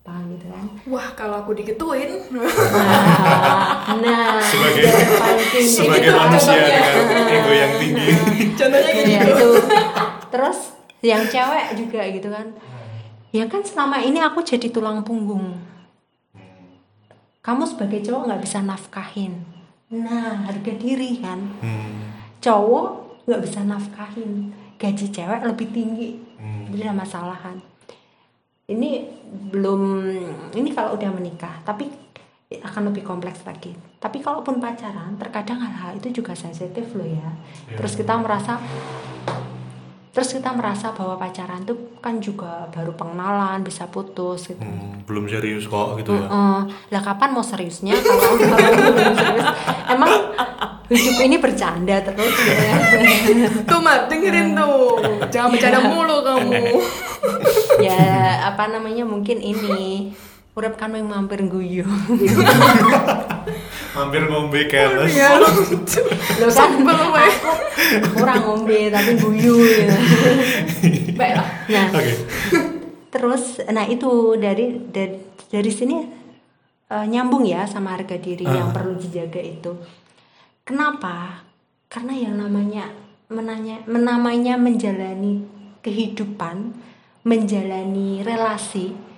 paham 0.03 0.27
gitu 0.35 0.51
kan. 0.51 0.65
Wah, 0.91 1.07
kalau 1.15 1.39
aku 1.39 1.55
digituin. 1.55 2.19
Nah, 2.35 2.51
nah 4.03 4.39
Sebagai- 4.43 4.91
paling. 5.15 5.67
Sebagai 5.67 6.11
Itu 6.11 6.19
manusia 6.19 6.55
dengan 7.07 7.27
ego 7.31 7.51
yang 7.55 7.73
tinggi. 7.79 8.07
Contohnya 8.59 8.91
kayak 8.91 9.07
ya 9.07 9.19
gitu. 9.23 9.31
itu 9.31 9.49
terus 10.27 10.59
yang 11.01 11.25
cewek 11.25 11.77
juga 11.77 12.01
gitu 12.13 12.29
kan. 12.29 12.47
Ya 13.33 13.49
kan 13.49 13.65
selama 13.65 14.01
ini 14.01 14.21
aku 14.21 14.45
jadi 14.45 14.69
tulang 14.69 15.01
punggung. 15.01 15.57
Kamu 17.41 17.65
sebagai 17.65 18.05
cowok 18.05 18.29
nggak 18.29 18.41
bisa 18.45 18.61
nafkahin. 18.61 19.41
Nah 19.89 20.45
harga 20.45 20.73
diri 20.77 21.17
kan. 21.19 21.39
Hmm. 21.59 22.21
cowok 22.41 22.87
nggak 23.25 23.41
bisa 23.41 23.59
nafkahin. 23.65 24.53
Gaji 24.77 25.05
cewek 25.09 25.41
lebih 25.45 25.67
tinggi. 25.73 26.09
Hmm. 26.37 26.69
jadi 26.69 26.89
ada 26.89 26.95
masalah 27.01 27.37
kan. 27.37 27.57
Ini 28.69 29.03
belum 29.51 29.81
ini 30.53 30.69
kalau 30.71 30.95
udah 30.97 31.09
menikah 31.11 31.61
tapi 31.65 31.89
akan 32.51 32.91
lebih 32.91 33.07
kompleks 33.07 33.41
lagi. 33.47 33.71
Tapi 33.97 34.19
kalaupun 34.19 34.59
pacaran 34.59 35.15
terkadang 35.15 35.63
hal-hal 35.63 35.95
itu 35.95 36.21
juga 36.21 36.35
sensitif 36.35 36.91
loh 36.93 37.07
ya. 37.07 37.31
Terus 37.79 37.95
kita 37.95 38.19
merasa 38.19 38.59
terus 40.11 40.29
kita 40.29 40.51
merasa 40.51 40.91
bahwa 40.91 41.15
pacaran 41.15 41.63
tuh 41.63 41.75
kan 41.97 42.19
juga 42.19 42.67
baru 42.67 42.91
pengenalan 42.91 43.63
bisa 43.63 43.87
putus 43.87 44.43
gitu 44.45 44.59
Hmm, 44.59 45.01
belum 45.03 45.23
serius 45.25 45.65
kok 45.65 45.95
gitu 45.95 46.11
ya. 46.11 46.27
Heeh. 46.27 46.59
lah 46.89 47.01
kapan 47.01 47.31
mau 47.31 47.39
seriusnya 47.41 47.95
kalau 47.95 48.35
belum 48.35 49.15
serius 49.15 49.47
emang 49.87 50.11
hidup 50.87 51.17
ini 51.21 51.37
bercanda 51.37 52.03
terus 52.03 52.35
ya. 52.43 52.75
Tuh, 53.63 53.79
Mat, 53.79 54.11
dengerin 54.11 54.51
tuh. 54.51 54.99
Jangan 55.31 55.49
bercanda 55.49 55.79
mulu 55.81 56.19
kamu. 56.19 56.51
ya 57.87 58.03
apa 58.43 58.67
namanya 58.67 59.07
mungkin 59.07 59.39
ini 59.39 60.11
urap 60.51 60.75
kan 60.75 60.91
yang 60.91 61.07
mampir 61.07 61.47
guyu 61.47 61.87
Hampir 63.91 64.23
ngombe 64.31 64.71
careless. 64.71 65.11
Ya, 65.11 65.35
lu 65.35 65.51
lo 66.39 66.47
kan 66.47 66.71
sebel 66.71 66.99
weh. 67.11 67.33
kurang 68.15 68.39
ngombe 68.47 68.87
tapi 68.87 69.19
guyu 69.19 69.55
gitu. 69.67 69.95
Baiklah. 71.19 71.47
nah 71.67 71.87
Oke. 71.91 72.13
terus 73.11 73.59
nah 73.67 73.83
itu 73.83 74.39
dari 74.39 74.79
dari, 74.87 75.19
dari 75.51 75.71
sini 75.71 76.07
eh, 76.87 77.05
nyambung 77.11 77.43
ya 77.43 77.67
sama 77.67 77.99
harga 77.99 78.15
diri 78.15 78.47
yang 78.47 78.71
perlu 78.71 78.95
dijaga 78.95 79.43
itu 79.43 79.75
kenapa 80.63 81.43
karena 81.91 82.15
yang 82.15 82.39
namanya 82.39 82.87
menanya 83.27 83.83
menamanya 83.91 84.55
menjalani 84.55 85.43
kehidupan 85.83 86.71
menjalani 87.27 88.23
relasi 88.23 89.10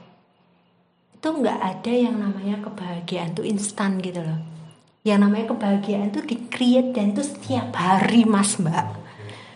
itu 1.23 1.31
nggak 1.31 1.55
ada 1.55 1.87
yang 1.87 2.19
namanya 2.19 2.59
kebahagiaan 2.59 3.31
tuh 3.31 3.47
instan 3.47 3.95
gitu 4.03 4.19
loh. 4.19 4.43
Yang 5.07 5.19
namanya 5.23 5.55
kebahagiaan 5.55 6.11
tuh 6.11 6.19
di 6.19 6.35
create 6.51 6.91
dan 6.91 7.15
itu 7.15 7.23
setiap 7.23 7.71
hari 7.71 8.27
mas 8.27 8.59
mbak. 8.59 8.91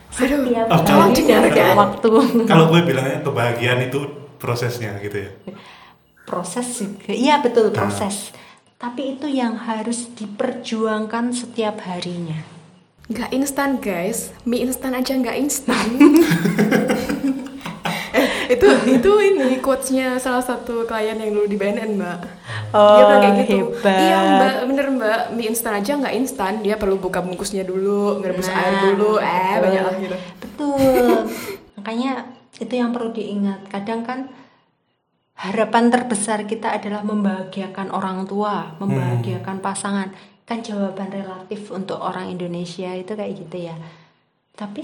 Setiap 0.07 0.71
Oh, 0.71 0.79
kalau- 0.79 1.11
waktu. 1.75 2.09
Kalau 2.47 2.71
gue 2.71 2.81
bilangnya 2.87 3.19
kebahagiaan 3.19 3.83
itu 3.83 3.99
prosesnya 4.39 4.95
gitu 5.03 5.27
ya. 5.27 5.31
proses 6.23 6.71
juga 6.79 7.11
iya 7.11 7.43
betul 7.43 7.75
proses. 7.75 8.31
Tapi 8.79 9.15
itu 9.15 9.27
yang 9.27 9.59
harus 9.59 10.07
diperjuangkan 10.15 11.35
setiap 11.35 11.83
harinya. 11.83 12.47
Nggak 13.07 13.31
instan 13.35 13.83
guys, 13.83 14.31
mie 14.43 14.63
instan 14.63 14.95
aja 14.95 15.11
nggak 15.11 15.35
instan. 15.35 15.83
itu 18.47 18.67
itu 18.87 19.11
ini 19.19 19.59
quotesnya 19.59 20.15
salah 20.17 20.41
satu 20.41 20.83
klien 20.83 21.15
yang 21.15 21.31
dulu 21.31 21.45
di 21.45 21.57
BNN 21.59 21.91
mbak. 21.95 22.17
Oh, 22.71 22.95
dia 22.95 23.03
bilang 23.07 23.21
kayak 23.23 23.35
gitu. 23.43 23.55
hebat. 23.75 23.99
Iya 23.99 24.17
mbak, 24.33 24.55
bener 24.71 24.85
mbak, 24.95 25.21
mie 25.35 25.47
instan 25.51 25.73
aja 25.75 25.91
nggak 25.95 26.15
instan. 26.15 26.53
Dia 26.63 26.75
perlu 26.75 26.95
buka 26.95 27.19
bungkusnya 27.19 27.63
dulu, 27.63 28.19
ngerebus 28.19 28.47
Nah, 28.47 28.57
air 28.59 28.73
dulu, 28.91 29.11
eh 29.17 29.27
betul. 29.27 29.63
banyak 29.63 29.83
lah 29.83 29.95
gitu. 29.99 30.17
betul 30.41 31.11
makanya 31.77 32.11
itu 32.57 32.73
yang 32.73 32.91
perlu 32.91 33.13
diingat 33.13 33.69
kadang 33.69 34.01
kan 34.01 34.27
harapan 35.37 35.93
terbesar 35.93 36.49
kita 36.49 36.73
adalah 36.73 37.05
membahagiakan 37.05 37.93
orang 37.93 38.25
tua 38.25 38.73
membahagiakan 38.81 39.61
pasangan 39.61 40.09
kan 40.43 40.65
jawaban 40.65 41.13
relatif 41.13 41.69
untuk 41.69 42.01
orang 42.01 42.33
Indonesia 42.33 42.89
itu 42.91 43.13
kayak 43.13 43.33
gitu 43.37 43.69
ya 43.69 43.75
tapi 44.57 44.81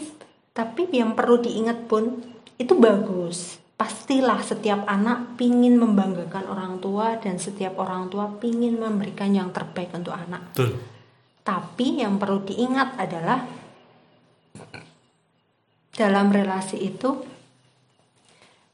tapi 0.53 0.85
yang 0.93 1.17
perlu 1.17 1.41
diingat 1.41 1.89
pun 1.89 2.21
itu 2.63 2.73
bagus 2.79 3.59
pastilah 3.75 4.39
setiap 4.39 4.87
anak 4.87 5.35
pingin 5.35 5.75
membanggakan 5.75 6.47
orang 6.47 6.79
tua 6.79 7.19
dan 7.19 7.35
setiap 7.35 7.75
orang 7.81 8.07
tua 8.07 8.31
pingin 8.39 8.79
memberikan 8.79 9.35
yang 9.35 9.51
terbaik 9.51 9.91
untuk 9.91 10.15
anak 10.15 10.55
Betul. 10.55 10.79
tapi 11.43 11.99
yang 11.99 12.15
perlu 12.15 12.41
diingat 12.47 12.95
adalah 12.95 13.43
dalam 15.93 16.33
relasi 16.33 16.81
itu 16.81 17.33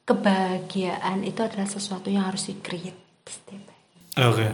kebahagiaan 0.08 1.22
itu 1.22 1.38
adalah 1.44 1.70
sesuatu 1.70 2.10
yang 2.10 2.26
harus 2.26 2.50
di-create 2.50 2.98
setiap 3.30 3.62
hari. 3.70 4.26
Oke. 4.26 4.48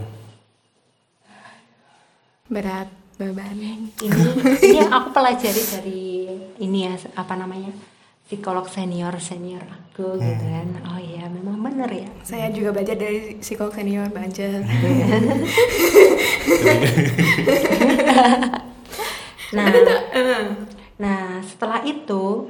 Berat 2.52 2.90
beban. 3.16 3.56
Ini 3.56 3.92
ini 4.60 4.76
yang 4.76 4.92
aku 4.92 5.16
pelajari 5.16 5.64
dari 5.72 6.04
ini 6.60 6.92
ya 6.92 6.94
apa 7.16 7.40
namanya 7.40 7.72
psikolog 8.26 8.66
senior 8.66 9.14
senior 9.22 9.62
aku 9.62 10.18
gitu 10.18 10.46
kan. 10.50 10.68
Oh 10.90 11.00
iya 11.00 11.30
memang 11.30 11.62
bener 11.62 11.90
ya. 11.90 12.10
Saya 12.26 12.50
juga 12.50 12.74
belajar 12.74 12.98
dari 12.98 13.38
psikolog 13.38 13.74
senior 13.74 14.10
Mbak 14.10 14.24
Anjel. 14.26 14.62
Nah, 19.56 19.72
nah 21.00 21.40
setelah 21.40 21.80
itu 21.88 22.50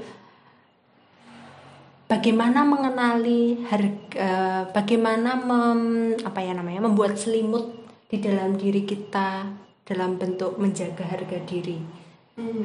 bagaimana 2.09 2.65
mengenali 2.65 3.61
harga, 3.67 4.65
bagaimana 4.73 5.37
mem- 5.37 6.17
apa 6.23 6.39
ya 6.41 6.57
namanya 6.57 6.87
membuat 6.87 7.19
selimut 7.19 7.77
di 8.09 8.17
dalam 8.23 8.57
diri 8.57 8.87
kita 8.89 9.53
dalam 9.85 10.17
bentuk 10.17 10.57
menjaga 10.57 11.05
harga 11.05 11.37
diri, 11.45 11.77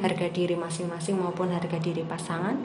harga 0.01 0.27
diri 0.31 0.57
masing-masing 0.57 1.21
maupun 1.21 1.53
harga 1.53 1.77
diri 1.77 2.01
pasangan. 2.01 2.57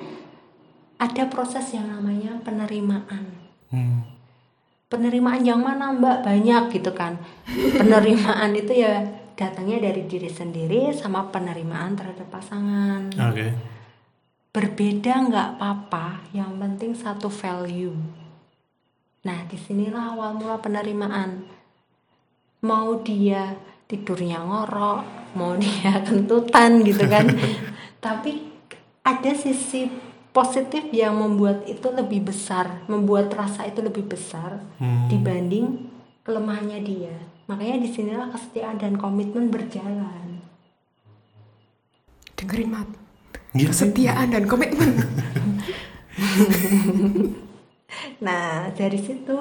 Ada 0.96 1.28
proses 1.28 1.68
yang 1.76 1.92
namanya 1.92 2.40
penerimaan. 2.40 3.44
Hmm. 3.66 4.06
penerimaan 4.86 5.42
yang 5.42 5.58
mana 5.58 5.90
mbak? 5.90 6.22
Banyak 6.22 6.70
gitu 6.70 6.94
kan. 6.94 7.18
Penerimaan 7.50 8.54
itu 8.54 8.70
ya 8.70 9.02
datangnya 9.34 9.90
dari 9.90 10.06
diri 10.06 10.30
sendiri 10.30 10.94
sama 10.94 11.28
penerimaan 11.28 11.98
terhadap 11.98 12.30
pasangan. 12.30 13.10
Oke. 13.30 13.74
berbeda 14.56 15.28
nggak 15.28 15.48
apa-apa 15.60 16.32
yang 16.32 16.56
penting 16.56 16.96
satu 16.96 17.28
value. 17.28 17.92
Nah 19.28 19.44
di 19.44 19.60
sinilah 19.60 20.16
awal 20.16 20.40
mula 20.40 20.56
penerimaan. 20.56 21.44
Mau 22.64 22.96
dia 23.04 23.52
tidurnya 23.84 24.40
ngorok 24.40 25.26
mau 25.36 25.52
dia 25.60 26.00
kentutan 26.08 26.80
gitu 26.82 27.04
kan. 27.06 27.28
Tapi 28.04 28.48
ada 29.04 29.32
sisi 29.36 29.86
positif 30.36 30.84
yang 30.92 31.16
membuat 31.16 31.64
itu 31.64 31.88
lebih 31.88 32.28
besar, 32.28 32.84
membuat 32.92 33.32
rasa 33.32 33.64
itu 33.64 33.80
lebih 33.80 34.04
besar 34.04 34.60
Hmm. 34.76 35.08
dibanding 35.08 35.88
kelemahannya 36.28 36.84
dia. 36.84 37.16
Makanya 37.48 37.80
di 37.80 37.88
sinilah 37.88 38.28
kesetiaan 38.28 38.76
dan 38.76 39.00
komitmen 39.00 39.48
berjalan. 39.48 40.44
Dengerin 42.36 42.68
mat. 42.68 42.88
Iya 43.56 43.72
sih. 43.72 43.88
Kesetiaan 43.88 44.28
dan 44.28 44.44
komitmen. 44.44 44.92
Nah, 48.20 48.68
dari 48.76 49.00
situ 49.00 49.36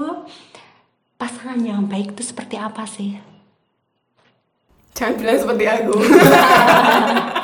pasangan 1.15 1.59
yang 1.59 1.87
baik 1.87 2.15
itu 2.15 2.23
seperti 2.23 2.55
apa 2.55 2.87
sih? 2.87 3.19
Jangan 4.95 5.15
bilang 5.19 5.39
seperti 5.39 5.65
aku. 5.67 5.95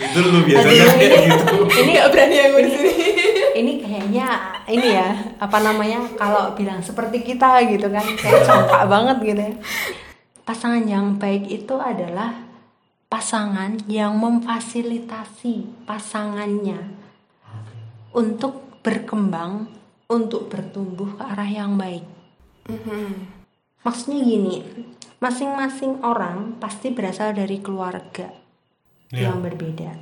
Itu 0.00 0.18
lu 0.24 0.40
biasanya 0.44 0.84
kayak 0.96 1.20
gitu. 1.28 1.54
Ini 1.68 1.90
Gak 2.00 2.08
berani 2.12 2.36
aku 2.40 2.58
di 2.64 2.70
sini. 2.72 2.92
ini 3.52 3.72
kayaknya 3.84 4.26
ini 4.64 4.88
ya 4.96 5.12
apa 5.36 5.60
namanya 5.60 6.00
kalau 6.16 6.56
bilang 6.56 6.80
seperti 6.80 7.20
kita 7.20 7.60
gitu 7.68 7.92
kan 7.92 8.04
kayak 8.16 8.48
congkak 8.48 8.84
banget 8.88 9.16
gitu 9.20 9.42
ya. 9.52 9.54
Pasangan 10.42 10.84
yang 10.88 11.20
baik 11.20 11.46
itu 11.46 11.74
adalah 11.78 12.34
pasangan 13.12 13.76
yang 13.86 14.16
memfasilitasi 14.16 15.84
pasangannya 15.84 16.80
untuk 18.16 18.80
berkembang, 18.80 19.68
untuk 20.08 20.48
bertumbuh 20.48 21.20
ke 21.20 21.22
arah 21.22 21.46
yang 21.46 21.76
baik. 21.78 22.02
Maksudnya 23.84 24.18
gini, 24.24 24.64
masing-masing 25.22 26.02
orang 26.02 26.58
pasti 26.58 26.90
berasal 26.90 27.36
dari 27.36 27.62
keluarga 27.62 28.41
Iya. 29.12 29.28
yang 29.28 29.44
berbeda. 29.44 29.92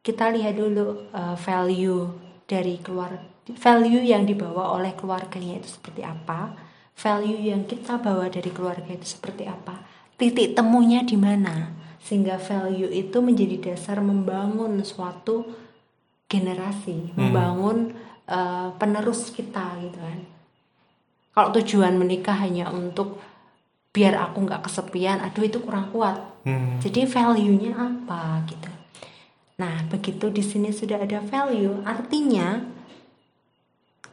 Kita 0.00 0.32
lihat 0.32 0.56
dulu 0.56 1.12
uh, 1.12 1.36
value 1.36 2.08
dari 2.48 2.80
keluarga, 2.80 3.20
value 3.52 4.00
yang 4.00 4.24
dibawa 4.24 4.72
oleh 4.80 4.96
keluarganya 4.96 5.60
itu 5.60 5.76
seperti 5.76 6.00
apa, 6.00 6.56
value 6.96 7.36
yang 7.52 7.68
kita 7.68 8.00
bawa 8.00 8.32
dari 8.32 8.48
keluarga 8.48 8.96
itu 8.96 9.04
seperti 9.04 9.44
apa, 9.44 9.84
titik 10.16 10.56
temunya 10.56 11.04
di 11.04 11.20
mana, 11.20 11.68
sehingga 12.00 12.40
value 12.40 12.88
itu 12.88 13.20
menjadi 13.20 13.72
dasar 13.74 14.00
membangun 14.00 14.80
suatu 14.80 15.52
generasi, 16.24 17.12
membangun 17.12 17.92
uh, 18.30 18.72
penerus 18.80 19.28
kita 19.36 19.76
gitu 19.84 20.00
kan. 20.00 20.20
Kalau 21.36 21.52
tujuan 21.60 22.00
menikah 22.00 22.40
hanya 22.40 22.72
untuk 22.72 23.20
biar 23.96 24.12
aku 24.20 24.44
nggak 24.44 24.68
kesepian, 24.68 25.24
aduh 25.24 25.48
itu 25.48 25.56
kurang 25.64 25.88
kuat. 25.88 26.20
Hmm. 26.44 26.76
Jadi 26.84 27.08
value-nya 27.08 27.72
apa 27.72 28.44
gitu. 28.44 28.68
Nah, 29.56 29.88
begitu 29.88 30.28
di 30.28 30.44
sini 30.44 30.68
sudah 30.68 31.00
ada 31.00 31.24
value, 31.24 31.80
artinya 31.80 32.60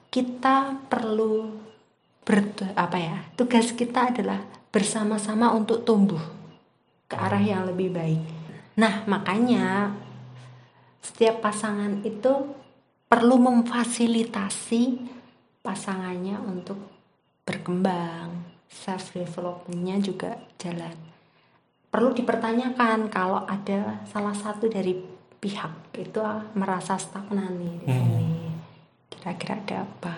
kita 0.07 0.87
perlu 0.87 1.51
ber 2.23 2.47
apa 2.79 2.95
ya? 2.95 3.17
Tugas 3.35 3.75
kita 3.75 4.15
adalah 4.15 4.39
bersama-sama 4.71 5.51
untuk 5.51 5.83
tumbuh 5.83 6.23
ke 7.11 7.19
arah 7.19 7.43
yang 7.43 7.67
lebih 7.67 7.91
baik. 7.91 8.23
Nah, 8.79 9.03
makanya 9.03 9.91
setiap 11.03 11.43
pasangan 11.43 11.99
itu 12.07 12.55
perlu 13.11 13.35
memfasilitasi 13.35 15.11
pasangannya 15.59 16.39
untuk 16.39 16.79
berkembang, 17.43 18.42
self 18.73 19.13
developmentnya 19.13 20.01
juga 20.01 20.41
jalan 20.57 21.13
perlu 21.93 22.09
dipertanyakan 22.09 23.05
kalau 23.13 23.45
ada 23.45 24.01
salah 24.09 24.33
satu 24.33 24.65
dari 24.65 24.97
pihak 25.37 25.93
itu 25.93 26.17
merasa 26.57 26.97
stagnan 26.97 27.53
nih 27.61 27.75
di 27.85 27.87
sini. 27.93 28.25
Kira-kira 29.13 29.61
ada 29.61 29.75
apa? 29.85 30.15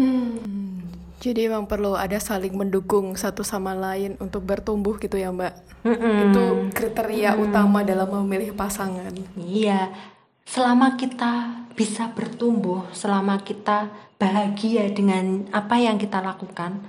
Hmm, 0.00 0.88
jadi 1.20 1.52
emang 1.52 1.68
perlu 1.68 1.92
ada 2.00 2.16
saling 2.16 2.56
mendukung 2.56 3.12
satu 3.12 3.44
sama 3.44 3.76
lain 3.76 4.16
untuk 4.24 4.40
bertumbuh 4.40 4.96
gitu 4.96 5.20
ya 5.20 5.28
mbak. 5.28 5.52
Itu 5.84 6.72
kriteria 6.72 7.36
utama 7.36 7.84
dalam 7.84 8.08
memilih 8.24 8.56
pasangan. 8.56 9.12
Iya, 9.36 9.92
selama 10.48 10.96
kita 10.96 11.60
bisa 11.76 12.08
bertumbuh, 12.16 12.88
selama 12.96 13.36
kita 13.44 13.92
bahagia 14.16 14.88
dengan 14.96 15.44
apa 15.52 15.76
yang 15.76 16.00
kita 16.00 16.24
lakukan, 16.24 16.80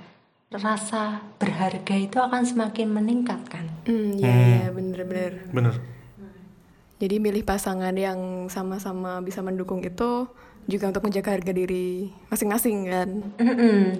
rasa 0.60 1.24
berharga 1.40 1.94
itu 1.96 2.18
akan 2.20 2.42
semakin 2.44 2.88
meningkat 2.92 3.40
kan. 3.48 3.66
Hmm, 3.88 4.16
iya 4.18 4.32
iya 4.32 4.66
bener-bener. 4.74 5.48
Bener. 5.48 5.76
Jadi 7.02 7.18
milih 7.18 7.42
pasangan 7.42 7.94
yang 7.98 8.46
sama-sama 8.46 9.18
bisa 9.24 9.42
mendukung 9.42 9.82
itu 9.82 10.30
juga 10.70 10.86
untuk 10.86 11.02
menjaga 11.02 11.34
harga 11.34 11.50
diri 11.50 12.14
masing-masing 12.30 12.76
kan. 12.86 13.08
Mm-mm. 13.42 13.98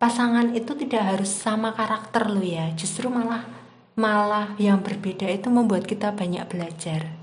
Pasangan 0.00 0.56
itu 0.56 0.72
tidak 0.74 1.14
harus 1.14 1.30
sama 1.30 1.76
karakter 1.76 2.26
lo 2.26 2.42
ya, 2.42 2.72
justru 2.74 3.06
malah 3.06 3.46
malah 3.94 4.56
yang 4.56 4.80
berbeda 4.80 5.28
itu 5.28 5.46
membuat 5.52 5.86
kita 5.86 6.10
banyak 6.16 6.42
belajar. 6.50 7.14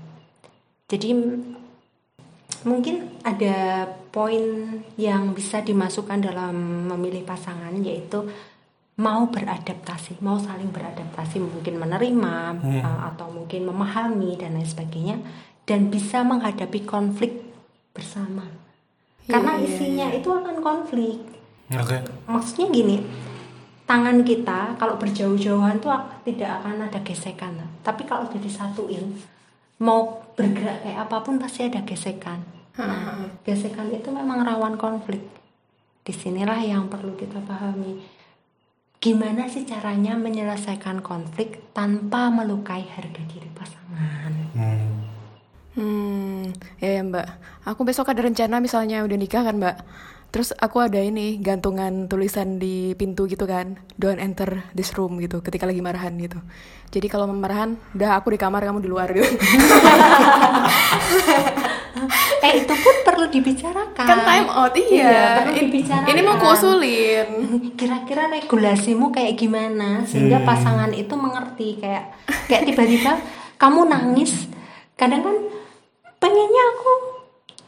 Jadi 0.88 1.10
mungkin 2.64 3.20
ada 3.22 3.86
poin 4.08 4.42
yang 4.96 5.36
bisa 5.36 5.60
dimasukkan 5.60 6.24
dalam 6.24 6.88
memilih 6.88 7.22
pasangan 7.28 7.76
yaitu 7.84 8.24
mau 8.98 9.30
beradaptasi, 9.30 10.18
mau 10.18 10.36
saling 10.42 10.74
beradaptasi, 10.74 11.38
mungkin 11.38 11.78
menerima 11.78 12.34
uh, 12.82 13.00
atau 13.14 13.30
mungkin 13.30 13.70
memahami 13.70 14.34
dan 14.34 14.58
lain 14.58 14.66
sebagainya 14.66 15.22
dan 15.62 15.86
bisa 15.86 16.26
menghadapi 16.26 16.82
konflik 16.82 17.38
bersama. 17.94 18.42
Karena 19.28 19.60
isinya 19.60 20.10
itu 20.10 20.28
akan 20.32 20.58
konflik. 20.58 21.38
Oke. 21.68 22.00
maksudnya 22.24 22.72
gini 22.72 22.96
tangan 23.84 24.24
kita 24.24 24.80
kalau 24.80 24.96
berjauh-jauhan 24.96 25.76
tuh 25.76 25.92
ak- 25.92 26.24
tidak 26.24 26.64
akan 26.64 26.88
ada 26.88 26.96
gesekan 27.04 27.60
tapi 27.84 28.08
kalau 28.08 28.24
udah 28.24 28.40
disatuin 28.40 29.04
mau 29.84 30.24
bergerak 30.32 30.80
kayak 30.80 31.06
apa 31.06 31.22
pun 31.22 31.38
pasti 31.38 31.66
ada 31.66 31.84
gesekan. 31.86 32.42
Nah, 32.78 33.30
gesekan 33.46 33.90
itu 33.90 34.10
memang 34.10 34.42
rawan 34.42 34.74
konflik. 34.74 35.22
Di 36.02 36.10
sinilah 36.14 36.58
yang 36.62 36.90
perlu 36.90 37.14
kita 37.14 37.38
pahami 37.46 38.02
gimana 38.98 39.46
sih 39.46 39.62
caranya 39.62 40.18
menyelesaikan 40.18 41.06
konflik 41.06 41.70
tanpa 41.70 42.34
melukai 42.34 42.82
harga 42.82 43.22
diri 43.30 43.46
pasangan 43.54 44.34
Hmm. 44.58 45.06
Hmm, 45.78 46.50
ya, 46.82 46.98
ya 46.98 47.02
mbak. 47.06 47.26
Aku 47.62 47.86
besok 47.86 48.10
ada 48.10 48.26
rencana 48.26 48.58
misalnya 48.58 49.06
udah 49.06 49.14
nikah 49.14 49.46
kan 49.46 49.54
mbak. 49.62 49.78
Terus 50.34 50.50
aku 50.58 50.82
ada 50.82 50.98
ini 50.98 51.38
gantungan 51.38 52.10
tulisan 52.10 52.58
di 52.58 52.98
pintu 52.98 53.30
gitu 53.30 53.46
kan. 53.46 53.78
Don't 53.94 54.18
enter 54.18 54.66
this 54.74 54.90
room 54.98 55.22
gitu 55.22 55.38
ketika 55.46 55.70
lagi 55.70 55.78
marahan 55.78 56.18
gitu. 56.18 56.42
Jadi 56.90 57.06
kalau 57.06 57.30
marahan, 57.30 57.78
udah 57.94 58.18
aku 58.18 58.34
di 58.34 58.38
kamar 58.42 58.66
kamu 58.66 58.82
di 58.82 58.90
luar 58.90 59.14
gitu. 59.14 59.30
eh 62.44 62.52
itu 62.56 62.74
pun 62.74 62.94
perlu 63.02 63.26
dibicarakan. 63.26 64.04
Kan 64.04 64.20
time 64.20 64.48
out 64.48 64.74
iya. 64.74 65.40
perlu 65.40 65.52
Ini- 65.52 65.60
dibicarakan. 65.62 66.08
Ini 66.08 66.20
mau 66.22 66.36
kuusulin. 66.36 67.28
kira-kira 67.78 68.22
regulasimu 68.28 69.08
kayak 69.08 69.34
gimana? 69.34 70.02
Sehingga 70.02 70.42
pasangan 70.42 70.90
itu 70.90 71.12
mengerti 71.12 71.78
kayak 71.78 72.14
kayak 72.46 72.64
tiba-tiba 72.64 73.18
kamu 73.54 73.86
nangis. 73.86 74.46
Kadang 74.94 75.22
kan 75.22 75.36
pengennya 76.16 76.64
aku 76.72 76.92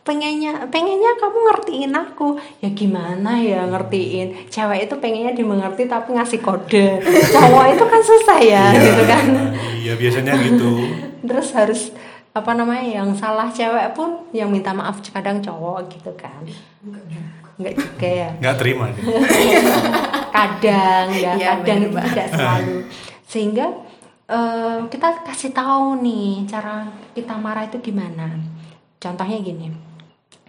pengennya 0.01 0.53
pengennya 0.67 1.13
kamu 1.15 1.39
ngertiin 1.45 1.93
aku. 1.93 2.29
Ya 2.59 2.71
gimana 2.71 3.39
ya 3.39 3.63
ngertiin? 3.65 4.49
Cewek 4.49 4.87
itu 4.87 4.95
pengennya 4.97 5.31
dimengerti 5.31 5.87
tapi 5.87 6.13
ngasih 6.13 6.41
kode. 6.41 6.99
Cowok 7.35 7.67
itu 7.71 7.85
kan 7.85 8.01
susah 8.01 8.39
ya 8.39 8.65
Iya. 8.69 8.83
gitu 8.83 9.03
kan. 9.05 9.25
Iya 9.77 9.93
biasanya 9.95 10.35
gitu. 10.41 10.71
terus 11.21 11.53
harus 11.53 11.93
apa 12.31 12.51
namanya 12.55 13.03
yang 13.03 13.11
salah 13.19 13.51
cewek 13.51 13.91
pun 13.91 14.23
yang 14.31 14.55
minta 14.55 14.71
maaf 14.71 15.03
kadang 15.11 15.43
cowok 15.43 15.91
gitu 15.91 16.15
kan. 16.15 16.47
Nggak 17.59 17.75
juga 17.75 18.09
ya. 18.09 18.31
Nggak 18.39 18.57
terima 18.63 18.85
dia. 18.95 19.05
kadang 20.37 21.07
ya 21.11 21.33
Iya, 21.35 21.51
kadang 21.59 21.81
bener, 21.91 21.91
itu 21.91 21.99
tidak 22.15 22.29
selalu. 22.31 22.77
Sehingga 23.27 23.67
eh, 24.31 24.79
kita 24.87 25.09
kasih 25.27 25.51
tahu 25.51 25.99
nih 26.01 26.47
cara 26.47 26.87
kita 27.13 27.35
marah 27.35 27.67
itu 27.67 27.83
gimana. 27.83 28.39
Contohnya 29.03 29.39
gini. 29.43 29.75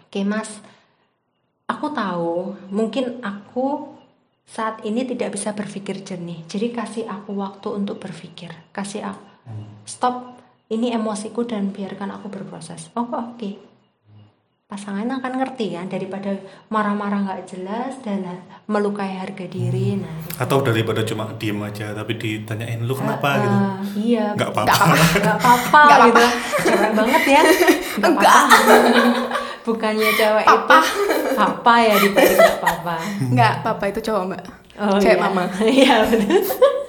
Oke 0.06 0.22
mas. 0.22 0.62
Aku 1.66 1.90
tahu 1.96 2.54
mungkin 2.68 3.24
aku 3.24 3.96
saat 4.44 4.84
ini 4.84 5.08
tidak 5.08 5.40
bisa 5.40 5.56
berpikir 5.56 6.04
jernih. 6.04 6.44
Jadi 6.46 6.76
kasih 6.76 7.04
aku 7.08 7.32
waktu 7.40 7.68
untuk 7.72 7.98
berpikir. 7.98 8.52
Kasih 8.76 9.08
aku 9.08 9.32
stop 9.88 10.41
ini 10.72 10.96
emosiku 10.96 11.44
dan 11.44 11.76
biarkan 11.76 12.16
aku 12.16 12.32
berproses. 12.32 12.88
Oh 12.96 13.04
oke? 13.04 13.70
Pasangan 14.72 15.04
akan 15.04 15.34
ngerti 15.36 15.76
kan 15.76 15.92
daripada 15.92 16.32
marah-marah 16.72 17.28
nggak 17.28 17.44
jelas 17.44 18.00
dan 18.08 18.24
melukai 18.72 19.20
harga 19.20 19.44
diri 19.44 20.00
nah 20.00 20.16
Atau 20.40 20.64
daripada 20.64 21.04
cuma 21.04 21.28
diem 21.36 21.60
aja 21.60 21.92
tapi 21.92 22.16
ditanyain 22.16 22.80
lu 22.80 22.96
kenapa? 22.96 23.36
Gitu. 23.44 23.52
Ah, 23.52 23.76
iya. 24.00 24.26
Nggak 24.32 24.50
apa-apa. 24.56 24.86
nggak 24.96 25.38
apa-apa 25.44 25.82
gitu. 26.08 26.24
cewek 26.72 26.92
banget 26.96 27.24
ya. 27.28 27.42
Nggak 28.00 28.12
apa-apa. 28.16 28.44
Bukannya 29.68 30.10
cewek 30.16 30.46
itu 30.48 30.80
papa. 31.36 31.78
ya 31.84 31.96
dibalik 32.00 32.38
nggak 32.40 32.60
papa 32.64 32.96
Enggak, 33.20 33.54
papa 33.62 33.84
itu 33.92 34.00
cowok 34.08 34.24
mbak. 34.32 34.44
oh 34.80 34.98
Cewek 35.04 35.20
iya. 35.20 35.22
mama. 35.22 35.44
iya 35.84 35.96
betul 36.08 36.81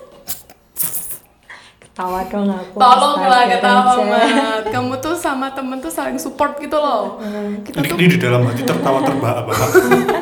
ketawa 1.92 2.24
dong 2.24 2.48
aku 2.48 2.80
Tolonglah 2.80 3.40
Astaga, 3.44 3.52
ketawa. 3.60 3.92
Mat. 4.08 4.64
Kamu 4.72 4.92
tuh 5.04 5.12
sama 5.12 5.52
temen 5.52 5.76
tuh 5.76 5.92
saling 5.92 6.16
support 6.16 6.56
gitu 6.56 6.80
loh. 6.80 7.20
Kita 7.60 7.84
Ini, 7.84 7.88
tuh 7.92 7.96
ini 8.00 8.06
di 8.08 8.18
dalam 8.18 8.48
hati 8.48 8.64
tertawa 8.64 9.04
terbahak-bahak. 9.04 9.70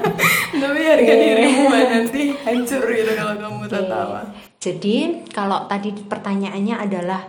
tapi 0.67 0.81
harga 0.83 1.15
dirimu 1.15 1.71
Mat, 1.71 1.87
nanti 1.95 2.35
hancur 2.43 2.83
gitu 2.91 3.13
kalau 3.15 3.35
kamu 3.39 3.71
tertawa. 3.71 4.21
Jadi 4.59 4.97
kalau 5.31 5.71
tadi 5.71 5.95
pertanyaannya 5.95 6.75
adalah 6.75 7.23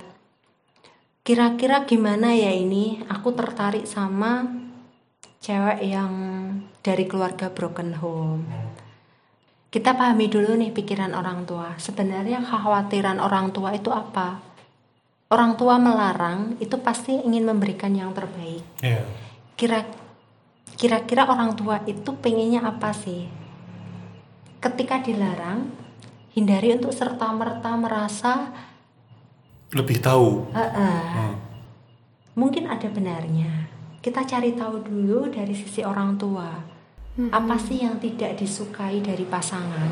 kira-kira 1.22 1.86
gimana 1.86 2.34
ya 2.34 2.50
ini 2.50 2.98
aku 3.14 3.38
tertarik 3.38 3.86
sama 3.86 4.50
cewek 5.38 5.86
yang 5.86 6.12
dari 6.82 7.06
keluarga 7.06 7.54
broken 7.54 7.94
home. 8.02 8.50
Kita 9.72 9.96
pahami 9.96 10.28
dulu 10.28 10.60
nih 10.60 10.76
pikiran 10.76 11.16
orang 11.16 11.48
tua. 11.48 11.80
Sebenarnya 11.80 12.44
kekhawatiran 12.44 13.24
orang 13.24 13.56
tua 13.56 13.72
itu 13.72 13.88
apa? 13.88 14.44
Orang 15.32 15.56
tua 15.56 15.80
melarang 15.80 16.60
itu 16.60 16.76
pasti 16.84 17.16
ingin 17.16 17.48
memberikan 17.48 17.96
yang 17.96 18.12
terbaik. 18.12 18.60
Iya. 18.84 19.08
Kira 19.56 19.88
kira-kira 20.76 21.24
orang 21.24 21.56
tua 21.56 21.80
itu 21.88 22.12
pengennya 22.20 22.68
apa 22.68 22.92
sih? 22.92 23.32
Ketika 24.60 25.00
dilarang, 25.00 25.72
hindari 26.36 26.76
untuk 26.76 26.92
serta 26.92 27.32
merta 27.32 27.72
merasa 27.80 28.52
Lebih 29.72 30.04
tahu. 30.04 30.52
"Eh-eh." 30.52 31.00
Hmm. 31.16 31.36
mungkin 32.36 32.68
ada 32.68 32.92
benarnya. 32.92 33.72
Kita 34.04 34.28
cari 34.28 34.52
tahu 34.52 34.84
dulu 34.84 35.32
dari 35.32 35.56
sisi 35.56 35.80
orang 35.80 36.20
tua. 36.20 36.81
Apa 37.20 37.60
sih 37.60 37.84
yang 37.84 38.00
tidak 38.00 38.40
disukai 38.40 39.04
dari 39.04 39.28
pasangan? 39.28 39.92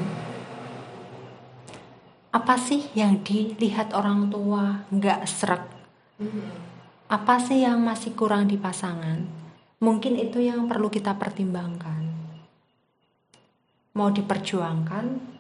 Apa 2.32 2.56
sih 2.56 2.88
yang 2.96 3.20
dilihat 3.26 3.92
orang 3.92 4.32
tua 4.32 4.88
nggak 4.88 5.28
serak? 5.28 5.68
Apa 7.10 7.42
sih 7.42 7.66
yang 7.66 7.84
masih 7.84 8.16
kurang 8.16 8.48
di 8.48 8.56
pasangan? 8.56 9.26
Mungkin 9.84 10.16
itu 10.16 10.40
yang 10.40 10.70
perlu 10.70 10.88
kita 10.88 11.18
pertimbangkan. 11.20 12.08
Mau 13.98 14.14
diperjuangkan 14.14 15.40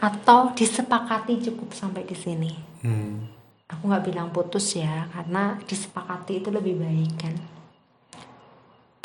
atau 0.00 0.52
disepakati 0.52 1.40
cukup 1.40 1.72
sampai 1.72 2.04
di 2.04 2.16
sini 2.16 2.52
Hmm. 2.84 3.26
aku 3.66 3.88
nggak 3.88 4.04
bilang 4.12 4.28
putus 4.30 4.76
ya 4.76 5.08
karena 5.10 5.58
disepakati 5.64 6.44
itu 6.44 6.52
lebih 6.52 6.78
baik 6.78 7.12
kan 7.18 7.34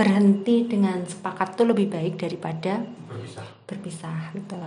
berhenti 0.01 0.65
dengan 0.65 1.05
sepakat 1.05 1.53
itu 1.53 1.63
lebih 1.69 1.87
baik 1.93 2.17
daripada 2.17 2.81
Berpisah. 3.05 3.45
berpisah 3.69 4.17
gitu 4.33 4.57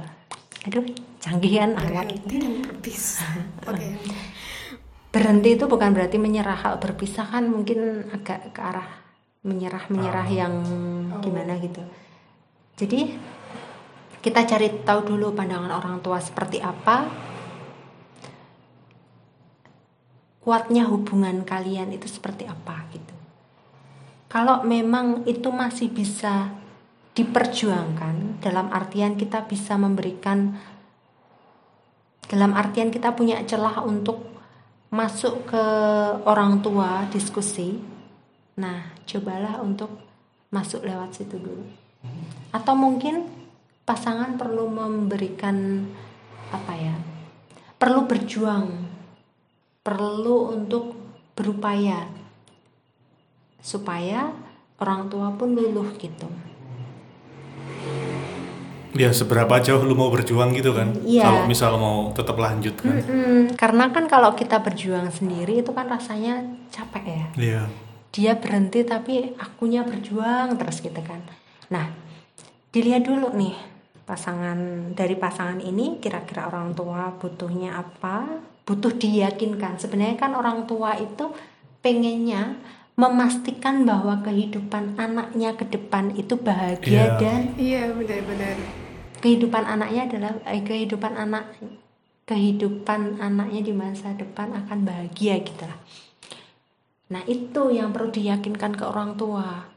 aduh 0.70 0.86
canggihan 1.18 1.74
alat 1.74 2.06
Berhenti 2.06 2.34
dan 2.38 2.52
berpisah. 2.62 3.34
Oke. 3.68 3.88
berhenti 5.10 5.58
itu 5.58 5.64
bukan 5.66 5.90
berarti 5.92 6.16
menyerah. 6.22 6.56
Kalau 6.56 6.78
berpisah 6.78 7.26
kan 7.26 7.50
mungkin 7.50 8.08
agak 8.14 8.54
ke 8.54 8.60
arah 8.62 8.88
menyerah 9.44 9.84
menyerah 9.90 10.26
yang 10.30 10.54
gimana 11.20 11.58
gitu. 11.60 11.82
Jadi 12.78 13.12
kita 14.24 14.40
cari 14.48 14.72
tahu 14.86 15.14
dulu 15.14 15.36
pandangan 15.36 15.74
orang 15.74 16.00
tua 16.00 16.22
seperti 16.22 16.62
apa. 16.62 17.10
Kuatnya 20.40 20.88
hubungan 20.88 21.44
kalian 21.44 21.92
itu 21.92 22.08
seperti 22.08 22.48
apa 22.48 22.88
gitu 22.94 23.23
kalau 24.34 24.66
memang 24.66 25.22
itu 25.30 25.54
masih 25.54 25.94
bisa 25.94 26.50
diperjuangkan 27.14 28.42
dalam 28.42 28.66
artian 28.74 29.14
kita 29.14 29.46
bisa 29.46 29.78
memberikan 29.78 30.58
dalam 32.26 32.50
artian 32.58 32.90
kita 32.90 33.14
punya 33.14 33.46
celah 33.46 33.86
untuk 33.86 34.26
masuk 34.90 35.46
ke 35.54 35.64
orang 36.26 36.58
tua 36.58 37.06
diskusi 37.14 37.78
nah 38.58 38.90
cobalah 39.06 39.62
untuk 39.62 39.90
masuk 40.50 40.86
lewat 40.86 41.10
situ 41.18 41.38
dulu. 41.38 41.66
Atau 42.54 42.78
mungkin 42.78 43.26
pasangan 43.82 44.38
perlu 44.38 44.70
memberikan 44.70 45.86
apa 46.54 46.72
ya 46.78 46.94
perlu 47.76 48.06
berjuang 48.06 48.70
perlu 49.84 50.56
untuk 50.56 50.96
berupaya 51.36 52.23
supaya 53.64 54.28
orang 54.76 55.08
tua 55.08 55.32
pun 55.32 55.56
luluh 55.56 55.88
gitu 55.96 56.28
Ya 58.94 59.10
seberapa 59.10 59.58
jauh 59.58 59.82
lu 59.82 59.98
mau 59.98 60.06
berjuang 60.06 60.54
gitu 60.54 60.70
kan? 60.70 60.94
Iya. 61.02 61.26
Kalau 61.26 61.40
misal 61.50 61.74
mau 61.74 62.14
tetap 62.14 62.38
lanjut 62.38 62.78
kan? 62.78 62.94
Mm, 63.02 63.58
karena 63.58 63.90
kan 63.90 64.06
kalau 64.06 64.38
kita 64.38 64.62
berjuang 64.62 65.10
sendiri 65.10 65.66
itu 65.66 65.74
kan 65.74 65.90
rasanya 65.90 66.46
capek 66.70 67.02
ya 67.02 67.26
Iya. 67.34 67.62
dia 68.14 68.38
berhenti 68.38 68.86
tapi 68.86 69.34
akunya 69.34 69.82
berjuang 69.82 70.54
terus 70.54 70.78
gitu 70.78 71.02
kan 71.02 71.18
nah 71.66 71.90
dilihat 72.70 73.02
dulu 73.02 73.34
nih 73.34 73.58
pasangan 74.06 74.54
dari 74.94 75.18
pasangan 75.18 75.58
ini 75.58 75.98
kira-kira 75.98 76.46
orang 76.46 76.78
tua 76.78 77.10
butuhnya 77.18 77.74
apa 77.74 78.38
butuh 78.62 78.94
diyakinkan 78.94 79.82
sebenarnya 79.82 80.14
kan 80.14 80.38
orang 80.38 80.62
tua 80.70 80.94
itu 80.94 81.34
pengennya 81.82 82.54
memastikan 82.94 83.82
bahwa 83.82 84.22
kehidupan 84.22 84.94
anaknya 84.94 85.58
ke 85.58 85.66
depan 85.66 86.14
itu 86.14 86.38
bahagia 86.38 87.18
Iya. 87.18 87.18
dan 87.18 87.40
Iya 87.58 87.82
benar-benar. 87.90 88.56
kehidupan 89.18 89.64
anaknya 89.64 90.02
adalah 90.06 90.32
eh, 90.46 90.62
kehidupan 90.62 91.12
anak 91.16 91.44
kehidupan 92.24 93.18
anaknya 93.18 93.60
di 93.60 93.72
masa 93.72 94.14
depan 94.14 94.54
akan 94.54 94.86
bahagia 94.86 95.42
gitu 95.42 95.64
lah. 95.66 95.76
Nah 97.10 97.20
itu 97.26 97.62
yang 97.68 97.92
perlu 97.92 98.08
diyakinkan 98.08 98.72
ke 98.72 98.84
orang 98.86 99.18
tua, 99.18 99.68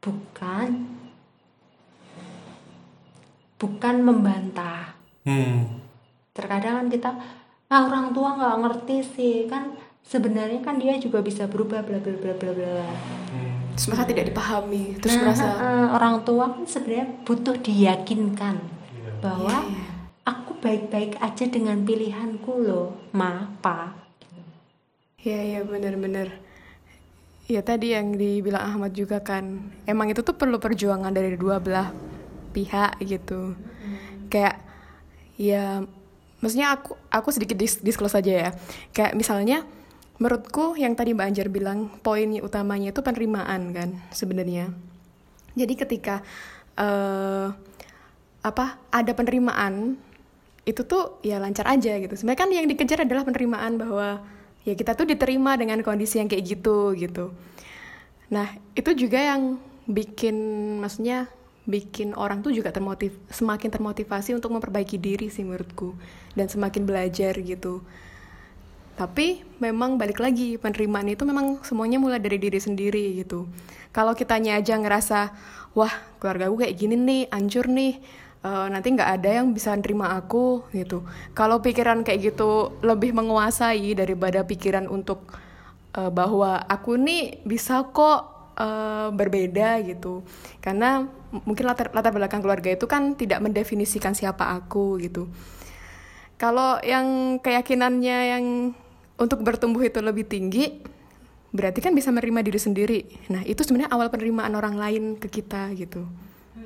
bukan 0.00 0.88
bukan 3.58 3.96
membantah. 4.02 4.96
Hmm. 5.22 5.82
Terkadang 6.32 6.84
kan 6.84 6.88
kita 6.88 7.10
ah 7.68 7.80
orang 7.88 8.12
tua 8.12 8.36
nggak 8.36 8.56
ngerti 8.60 8.96
sih 9.04 9.36
kan 9.48 9.72
sebenarnya 10.06 10.60
kan 10.60 10.76
dia 10.78 10.98
juga 10.98 11.22
bisa 11.22 11.46
berubah 11.46 11.82
bla 11.86 11.98
bla 12.02 12.14
bla 12.18 12.34
bla 12.34 12.52
bla. 12.52 12.86
Terus 13.72 13.86
merasa 13.88 14.04
tidak 14.04 14.24
dipahami. 14.28 15.00
Terus 15.00 15.16
Nah, 15.16 15.22
merasa 15.24 15.46
eh, 15.48 15.88
orang 15.96 16.14
tua 16.26 16.44
kan 16.52 16.64
sebenarnya 16.68 17.08
butuh 17.24 17.56
diyakinkan 17.56 18.56
bahwa 19.24 19.64
Iya, 19.64 19.84
aku 20.28 20.58
baik-baik 20.60 21.16
aja 21.18 21.44
dengan 21.48 21.80
pilihanku 21.86 22.52
loh, 22.62 22.94
ma, 23.16 23.48
pa. 23.64 23.96
Iya 25.22 25.38
iya 25.38 25.60
benar-benar. 25.62 26.34
Ya 27.46 27.62
tadi 27.62 27.94
yang 27.94 28.18
dibilang 28.18 28.62
Ahmad 28.62 28.94
juga 28.94 29.22
kan, 29.22 29.70
emang 29.86 30.10
itu 30.10 30.22
tuh 30.22 30.34
perlu 30.34 30.58
perjuangan 30.58 31.14
dari 31.14 31.38
dua 31.38 31.62
belah 31.62 31.94
pihak 32.50 32.98
gitu. 33.02 33.54
Kayak 34.26 34.58
ya, 35.38 35.86
maksudnya 36.42 36.74
aku 36.74 36.98
aku 37.06 37.28
sedikit 37.30 37.54
dis 37.54 37.78
disclose 37.78 38.18
aja 38.18 38.32
ya. 38.32 38.50
Kayak 38.90 39.14
misalnya, 39.14 39.62
menurutku 40.22 40.78
yang 40.78 40.94
tadi 40.94 41.18
Mbak 41.18 41.26
Anjar 41.26 41.48
bilang 41.50 41.90
poin 41.98 42.30
utamanya 42.38 42.94
itu 42.94 43.02
penerimaan 43.02 43.74
kan 43.74 43.98
sebenarnya. 44.14 44.70
Jadi 45.58 45.74
ketika 45.74 46.22
eh 46.78 47.50
apa 48.42 48.78
ada 48.94 49.12
penerimaan 49.14 49.98
itu 50.62 50.86
tuh 50.86 51.18
ya 51.26 51.42
lancar 51.42 51.66
aja 51.66 51.98
gitu. 51.98 52.14
Sebenarnya 52.14 52.40
kan 52.46 52.50
yang 52.54 52.66
dikejar 52.70 53.02
adalah 53.02 53.26
penerimaan 53.26 53.82
bahwa 53.82 54.22
ya 54.62 54.78
kita 54.78 54.94
tuh 54.94 55.10
diterima 55.10 55.58
dengan 55.58 55.82
kondisi 55.82 56.22
yang 56.22 56.30
kayak 56.30 56.46
gitu 56.46 56.94
gitu. 56.94 57.34
Nah 58.30 58.46
itu 58.78 58.94
juga 58.94 59.18
yang 59.18 59.58
bikin 59.90 60.38
maksudnya 60.78 61.26
bikin 61.66 62.14
orang 62.14 62.42
tuh 62.42 62.54
juga 62.54 62.70
termotiv 62.70 63.14
semakin 63.30 63.70
termotivasi 63.70 64.34
untuk 64.38 64.54
memperbaiki 64.54 64.98
diri 64.98 65.30
sih 65.30 65.42
menurutku 65.42 65.98
dan 66.38 66.46
semakin 66.46 66.86
belajar 66.86 67.34
gitu. 67.42 67.82
Tapi 68.92 69.40
memang 69.56 69.96
balik 69.96 70.20
lagi 70.20 70.60
penerimaan 70.60 71.08
itu 71.08 71.24
memang 71.24 71.64
semuanya 71.64 71.96
mulai 71.96 72.20
dari 72.20 72.36
diri 72.36 72.60
sendiri 72.60 73.16
gitu. 73.24 73.48
Kalau 73.92 74.12
kitanya 74.12 74.60
aja 74.60 74.76
ngerasa 74.76 75.32
wah 75.72 75.92
keluarga 76.20 76.52
gue 76.52 76.68
kayak 76.68 76.76
gini 76.76 76.96
nih, 76.96 77.22
hancur 77.32 77.68
nih, 77.72 78.00
eh, 78.44 78.66
nanti 78.68 78.88
nggak 78.92 79.10
ada 79.20 79.30
yang 79.42 79.56
bisa 79.56 79.72
nerima 79.72 80.16
aku 80.16 80.68
gitu. 80.76 81.04
Kalau 81.32 81.64
pikiran 81.64 82.04
kayak 82.04 82.32
gitu 82.32 82.76
lebih 82.84 83.16
menguasai 83.16 83.96
daripada 83.96 84.44
pikiran 84.44 84.88
untuk 84.88 85.24
eh, 85.96 86.10
bahwa 86.12 86.60
aku 86.68 86.96
nih 87.00 87.40
bisa 87.48 87.88
kok 87.96 88.52
eh, 88.60 89.08
berbeda 89.12 89.80
gitu. 89.88 90.20
Karena 90.60 91.04
mungkin 91.32 91.64
latar 91.64 91.88
latar 91.96 92.12
belakang 92.12 92.44
keluarga 92.44 92.68
itu 92.76 92.84
kan 92.84 93.16
tidak 93.16 93.40
mendefinisikan 93.40 94.12
siapa 94.12 94.52
aku 94.52 95.00
gitu. 95.00 95.32
Kalau 96.42 96.82
yang 96.82 97.38
keyakinannya 97.38 98.18
yang 98.34 98.44
untuk 99.14 99.46
bertumbuh 99.46 99.86
itu 99.86 100.02
lebih 100.02 100.26
tinggi, 100.26 100.82
berarti 101.54 101.78
kan 101.78 101.94
bisa 101.94 102.10
menerima 102.10 102.42
diri 102.42 102.58
sendiri. 102.58 103.00
Nah, 103.30 103.46
itu 103.46 103.62
sebenarnya 103.62 103.94
awal 103.94 104.10
penerimaan 104.10 104.58
orang 104.58 104.74
lain 104.74 105.04
ke 105.22 105.30
kita 105.30 105.70
gitu. 105.78 106.02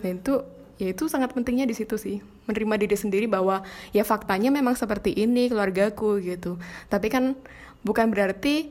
Dan 0.01 0.25
itu 0.25 0.41
ya 0.81 0.93
itu 0.93 1.09
sangat 1.09 1.33
pentingnya 1.33 1.65
di 1.65 1.73
situ 1.73 1.97
sih 1.97 2.21
menerima 2.45 2.77
diri 2.77 2.97
sendiri 2.97 3.27
bahwa 3.29 3.65
ya 3.97 4.05
faktanya 4.05 4.53
memang 4.53 4.77
seperti 4.77 5.09
ini 5.09 5.49
keluargaku 5.49 6.21
gitu 6.21 6.61
tapi 6.93 7.09
kan 7.09 7.33
bukan 7.81 8.13
berarti 8.13 8.69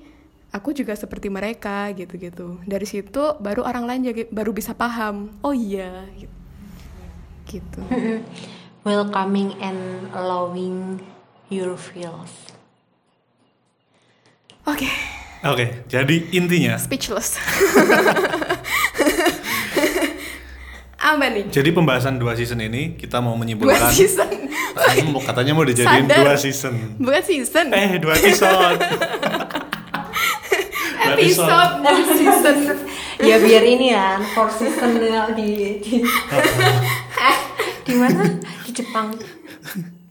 aku 0.54 0.78
juga 0.78 0.94
seperti 0.94 1.34
mereka 1.34 1.90
gitu-gitu 1.98 2.62
dari 2.62 2.86
situ 2.86 3.34
baru 3.42 3.66
orang 3.66 3.90
lain 3.90 4.02
jadi 4.14 4.22
baru 4.30 4.54
bisa 4.54 4.78
paham 4.78 5.34
oh 5.42 5.52
iya 5.52 6.06
gitu, 6.14 6.38
gitu. 7.50 7.82
welcoming 8.86 9.58
and 9.60 10.08
allowing 10.14 11.02
your 11.50 11.74
feels. 11.76 12.30
Oke. 14.66 14.88
Oke, 15.46 15.86
jadi 15.86 16.16
intinya. 16.34 16.78
Speechless. 16.78 17.38
Apa 20.98 21.30
nih? 21.30 21.46
Jadi 21.54 21.70
pembahasan 21.70 22.18
dua 22.18 22.34
season 22.34 22.58
ini 22.66 22.98
kita 22.98 23.22
mau 23.22 23.38
dua 23.38 23.42
menyimpulkan 23.46 23.94
season. 23.94 24.26
Kan 24.74 25.06
mau 25.14 25.22
katanya 25.22 25.54
mau 25.54 25.62
dijadiin 25.62 26.10
Sadar. 26.10 26.18
dua 26.26 26.34
season. 26.34 26.74
bukan 26.98 27.22
season? 27.22 27.66
Eh, 27.74 28.02
dua 28.02 28.14
episode. 28.18 28.80
Dua 30.98 31.14
episode 31.14 31.74
bukan 31.78 32.06
season. 32.18 32.58
Ya 33.22 33.38
biar 33.38 33.64
ini 33.64 33.94
ya 33.94 34.18
four 34.34 34.50
season 34.50 34.98
di 35.38 35.78
di 35.86 36.02
di 37.86 37.94
mana 37.94 38.24
Jepang 38.76 39.16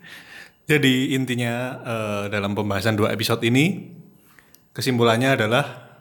Jadi 0.64 1.12
intinya 1.12 1.76
eh, 1.84 2.24
dalam 2.32 2.56
pembahasan 2.56 2.96
dua 2.96 3.12
episode 3.12 3.44
ini 3.44 3.92
kesimpulannya 4.72 5.36
adalah 5.36 5.92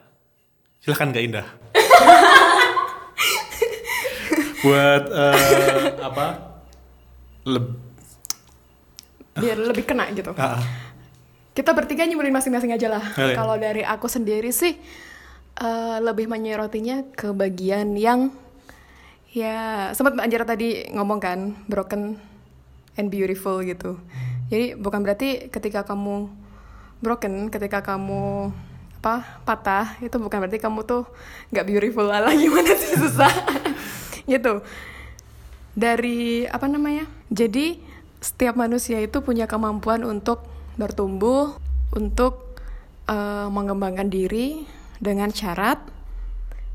silahkan 0.79 1.11
Kak 1.11 1.23
Indah. 1.23 1.47
Buat 4.63 5.03
eh, 5.11 5.87
apa? 5.99 6.27
Leb- 7.43 7.81
biar 9.33 9.57
lebih 9.57 9.89
kena 9.89 10.13
gitu 10.13 10.29
ah, 10.37 10.61
ah. 10.61 10.63
kita 11.57 11.73
bertiga 11.73 12.05
nyebulin 12.05 12.31
masing-masing 12.31 12.71
aja 12.71 12.87
lah. 12.87 13.03
Oke. 13.03 13.35
Kalau 13.35 13.59
dari 13.59 13.83
aku 13.83 14.07
sendiri 14.07 14.55
sih 14.55 14.79
eh, 15.59 15.97
lebih 15.99 16.31
menyerotinya 16.31 17.11
ke 17.11 17.35
bagian 17.35 17.99
yang 17.99 18.31
ya 19.33 19.89
sempat 19.91 20.15
Mbak 20.15 20.23
Anjara 20.23 20.45
tadi 20.47 20.87
ngomong 20.93 21.19
kan 21.19 21.39
broken 21.67 22.31
and 22.97 23.09
beautiful 23.09 23.61
gitu. 23.65 23.97
Jadi 24.49 24.77
bukan 24.77 25.01
berarti 25.01 25.49
ketika 25.49 25.87
kamu 25.87 26.29
broken, 27.01 27.49
ketika 27.49 27.81
kamu 27.81 28.53
apa 29.03 29.43
patah 29.43 29.99
itu 29.99 30.15
bukan 30.15 30.39
berarti 30.39 30.63
kamu 30.63 30.87
tuh 30.87 31.03
nggak 31.51 31.65
beautiful. 31.67 32.07
Lah 32.13 32.33
gimana 32.33 32.71
sih 32.77 32.95
susah. 32.97 33.33
Gitu. 34.31 34.63
Dari 35.73 36.45
apa 36.47 36.69
namanya 36.69 37.09
jadi 37.33 37.81
setiap 38.23 38.55
manusia 38.55 39.01
itu 39.03 39.19
punya 39.19 39.49
kemampuan 39.49 40.05
untuk 40.07 40.45
bertumbuh 40.79 41.57
untuk 41.91 42.61
eh, 43.09 43.47
mengembangkan 43.49 44.07
diri 44.07 44.63
dengan 45.03 45.33
syarat 45.33 45.81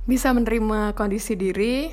bisa 0.05 0.33
menerima 0.33 0.93
kondisi 0.93 1.37
diri 1.37 1.89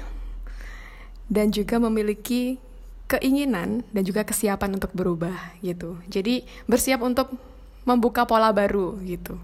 dan 1.27 1.51
juga 1.51 1.79
memiliki 1.79 2.59
keinginan 3.05 3.85
dan 3.93 4.03
juga 4.03 4.25
kesiapan 4.25 4.77
untuk 4.77 4.91
berubah 4.93 5.57
gitu. 5.61 5.97
Jadi 6.09 6.45
bersiap 6.65 7.01
untuk 7.05 7.33
membuka 7.85 8.25
pola 8.25 8.49
baru 8.49 8.97
gitu. 9.05 9.37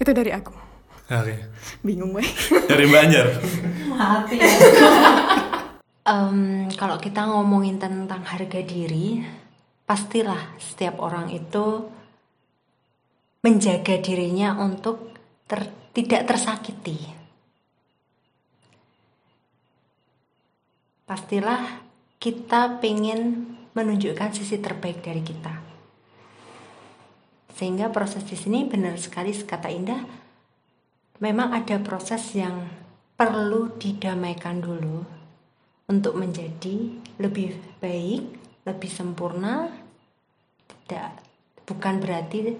Itu 0.00 0.10
dari 0.16 0.32
aku. 0.32 0.66
Oke. 1.06 1.38
bingung 1.86 2.18
gue 2.18 2.26
Dari 2.70 2.82
Mbak 2.90 3.02
Anjar. 3.06 3.28
hati 3.94 4.36
Em, 6.06 6.66
kalau 6.74 6.98
kita 6.98 7.30
ngomongin 7.30 7.78
tentang 7.78 8.26
harga 8.26 8.58
diri 8.62 9.22
pastilah 9.86 10.58
setiap 10.58 10.98
orang 10.98 11.30
itu 11.30 11.86
menjaga 13.42 14.02
dirinya 14.02 14.58
untuk 14.58 15.14
ter- 15.46 15.70
tidak 15.94 16.26
tersakiti. 16.26 16.98
Pastilah 21.06 21.85
kita 22.16 22.80
pengen 22.80 23.52
menunjukkan 23.76 24.32
sisi 24.32 24.56
terbaik 24.58 25.04
dari 25.04 25.20
kita 25.20 25.66
sehingga 27.56 27.88
proses 27.88 28.24
di 28.28 28.36
sini 28.36 28.68
benar 28.68 29.00
sekali 29.00 29.32
kata 29.32 29.68
Indah 29.72 30.04
memang 31.20 31.56
ada 31.56 31.80
proses 31.80 32.36
yang 32.36 32.68
perlu 33.16 33.72
didamaikan 33.80 34.60
dulu 34.60 35.00
untuk 35.88 36.18
menjadi 36.18 36.92
lebih 37.16 37.56
baik, 37.80 38.22
lebih 38.68 38.90
sempurna. 38.92 39.72
Tidak 40.66 41.10
bukan 41.64 41.94
berarti 41.98 42.52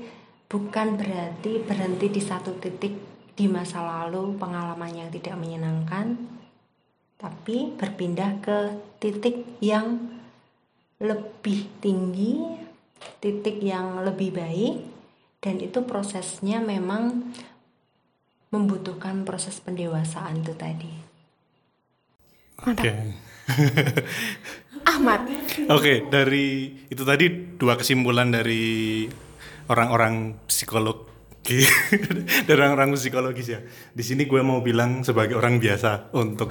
bukan 0.49 0.97
berarti 0.97 1.61
berhenti 1.61 2.07
di 2.09 2.23
satu 2.23 2.57
titik 2.57 2.95
di 3.37 3.45
masa 3.53 3.85
lalu 3.85 4.33
pengalaman 4.41 4.89
yang 4.97 5.09
tidak 5.13 5.37
menyenangkan, 5.37 6.17
tapi 7.17 7.73
berpindah 7.77 8.45
ke 8.45 8.59
titik 9.01 9.45
yang 9.65 10.17
lebih 11.01 11.69
tinggi, 11.81 12.61
titik 13.21 13.61
yang 13.61 14.05
lebih 14.05 14.33
baik 14.37 14.75
dan 15.41 15.61
itu 15.61 15.85
prosesnya 15.85 16.61
memang 16.61 17.33
membutuhkan 18.53 19.25
proses 19.29 19.61
pendewasaan 19.61 20.41
itu 20.41 20.55
tadi. 20.57 20.93
Oke. 22.65 22.91
Ahmad 24.91 25.23
Oke, 25.71 26.03
dari 26.11 26.73
itu 26.91 27.03
tadi 27.07 27.27
dua 27.59 27.79
kesimpulan 27.79 28.31
dari 28.31 29.07
orang-orang 29.71 30.47
psikologi 31.47 31.63
dari 32.51 32.59
orang-orang 32.59 32.99
psikologis 32.99 33.49
ya. 33.49 33.61
Di 33.95 34.03
sini 34.03 34.27
gue 34.27 34.43
mau 34.43 34.59
bilang 34.61 35.07
sebagai 35.07 35.39
orang 35.39 35.63
biasa 35.63 36.11
untuk 36.19 36.51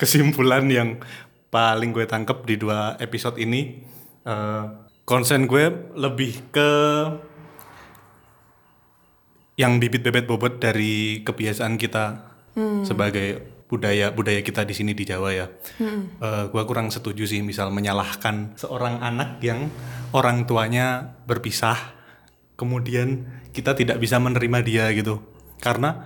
kesimpulan 0.00 0.70
yang 0.70 1.02
paling 1.50 1.90
gue 1.90 2.06
tangkep 2.06 2.46
di 2.46 2.54
dua 2.54 2.94
episode 3.02 3.34
ini 3.42 3.82
konsen 5.02 5.50
gue 5.50 5.90
lebih 5.98 6.54
ke 6.54 6.70
yang 9.58 9.82
bibit 9.82 10.06
bebet 10.06 10.24
bobot 10.30 10.62
dari 10.62 11.20
kebiasaan 11.26 11.74
kita 11.74 12.30
sebagai 12.86 13.58
budaya 13.70 14.10
budaya 14.10 14.42
kita 14.42 14.66
di 14.66 14.74
sini 14.74 14.98
di 14.98 15.06
Jawa 15.06 15.30
ya. 15.30 15.46
Eh, 15.78 16.44
gua 16.50 16.62
kurang 16.66 16.90
setuju 16.90 17.22
sih 17.22 17.38
misal 17.44 17.70
menyalahkan 17.70 18.58
seorang 18.58 18.98
anak 18.98 19.38
yang 19.46 19.70
orang 20.10 20.42
tuanya 20.42 21.14
berpisah, 21.22 21.78
kemudian 22.60 23.24
kita 23.56 23.72
tidak 23.72 23.96
bisa 23.96 24.20
menerima 24.20 24.60
dia 24.60 24.84
gitu. 24.92 25.24
Karena 25.64 26.04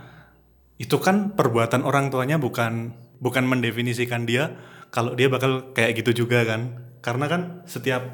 itu 0.79 1.03
kan 1.03 1.35
perbuatan 1.35 1.83
orang 1.83 2.15
tuanya 2.15 2.39
bukan 2.39 2.95
bukan 3.19 3.43
mendefinisikan 3.51 4.23
dia 4.23 4.55
kalau 4.95 5.19
dia 5.19 5.27
bakal 5.27 5.75
kayak 5.75 5.99
gitu 5.99 6.23
juga 6.23 6.47
kan. 6.47 6.87
Karena 7.03 7.27
kan 7.27 7.43
setiap 7.67 8.07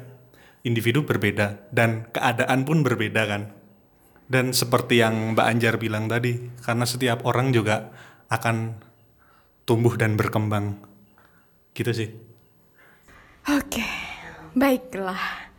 individu 0.65 1.05
berbeda 1.05 1.69
dan 1.69 2.09
keadaan 2.09 2.65
pun 2.65 2.81
berbeda 2.81 3.29
kan. 3.29 3.53
Dan 4.31 4.55
seperti 4.55 5.03
yang 5.03 5.35
Mbak 5.35 5.43
Anjar 5.45 5.75
bilang 5.75 6.07
tadi, 6.07 6.39
karena 6.63 6.87
setiap 6.87 7.27
orang 7.27 7.51
juga 7.51 7.91
akan 8.31 8.79
tumbuh 9.67 9.99
dan 9.99 10.15
berkembang. 10.15 10.79
Gitu 11.75 11.91
sih. 11.91 12.09
Oke, 13.51 13.83
baiklah. 14.55 15.50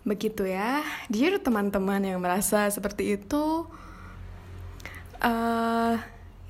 Begitu 0.00 0.48
ya. 0.48 0.80
Dear 1.12 1.36
teman-teman 1.38 2.00
yang 2.00 2.18
merasa 2.24 2.66
seperti 2.72 3.20
itu, 3.20 3.68
eh 5.20 5.96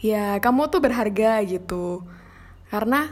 ya 0.00 0.38
kamu 0.38 0.70
tuh 0.70 0.80
berharga 0.80 1.42
gitu. 1.44 2.06
Karena 2.70 3.10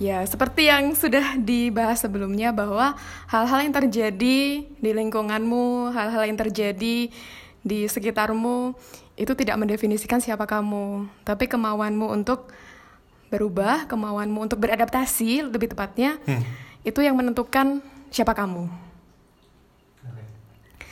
ya 0.00 0.24
seperti 0.26 0.66
yang 0.66 0.96
sudah 0.96 1.38
dibahas 1.38 2.02
sebelumnya 2.02 2.50
bahwa 2.50 2.96
hal-hal 3.30 3.60
yang 3.62 3.74
terjadi 3.76 4.64
di 4.66 4.90
lingkunganmu, 4.90 5.94
hal-hal 5.94 6.26
yang 6.26 6.40
terjadi 6.40 7.12
di 7.60 7.78
sekitarmu 7.84 8.72
itu 9.20 9.32
tidak 9.36 9.60
mendefinisikan 9.60 10.18
siapa 10.18 10.48
kamu, 10.48 11.04
tapi 11.28 11.44
kemauanmu 11.44 12.08
untuk 12.08 12.48
berubah, 13.28 13.84
kemauanmu 13.84 14.48
untuk 14.48 14.64
beradaptasi 14.64 15.44
lebih 15.44 15.76
tepatnya, 15.76 16.16
itu 16.80 17.04
yang 17.04 17.20
menentukan 17.20 17.84
siapa 18.10 18.34
kamu. 18.34 18.66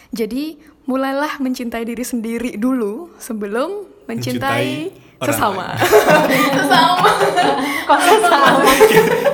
Jadi 0.08 0.56
mulailah 0.88 1.36
mencintai 1.36 1.84
diri 1.84 2.00
sendiri 2.00 2.56
dulu 2.56 3.12
sebelum 3.20 3.84
mencintai, 4.08 4.88
orang 5.20 5.28
Sesama. 5.28 5.66
Sesama. 6.56 7.10
kok 7.84 7.98
sama 8.00 8.48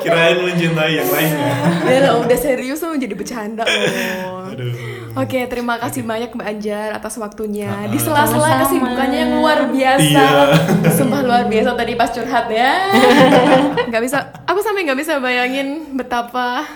Kirain 0.03 0.39
mencintai 0.43 0.93
yang 0.99 1.09
lainnya. 1.15 1.55
ya 1.87 2.11
udah 2.19 2.39
serius 2.41 2.83
tuh 2.83 2.99
jadi 2.99 3.15
bercanda 3.15 3.63
loh. 3.63 4.51
Aduh. 4.51 5.04
Oke, 5.15 5.47
terima 5.47 5.79
kasih 5.79 6.03
banyak 6.03 6.27
Mbak 6.29 6.49
Anjar 6.49 6.89
atas 6.91 7.15
waktunya. 7.17 7.71
Ah, 7.71 7.87
Di 7.87 7.95
sela-sela 7.97 8.59
kesibukannya 8.61 9.19
yang 9.21 9.33
luar 9.39 9.71
biasa. 9.71 10.03
Iya. 10.03 10.91
Sumpah 10.99 11.23
luar 11.23 11.47
biasa 11.47 11.71
tadi 11.73 11.95
pas 11.95 12.11
curhat 12.11 12.51
ya. 12.51 12.91
Gak 13.93 14.03
bisa, 14.03 14.19
aku 14.43 14.59
sampai 14.59 14.83
nggak 14.83 14.99
bisa 14.99 15.19
bayangin 15.19 15.95
betapa 15.95 16.67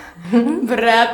berat. 0.63 1.11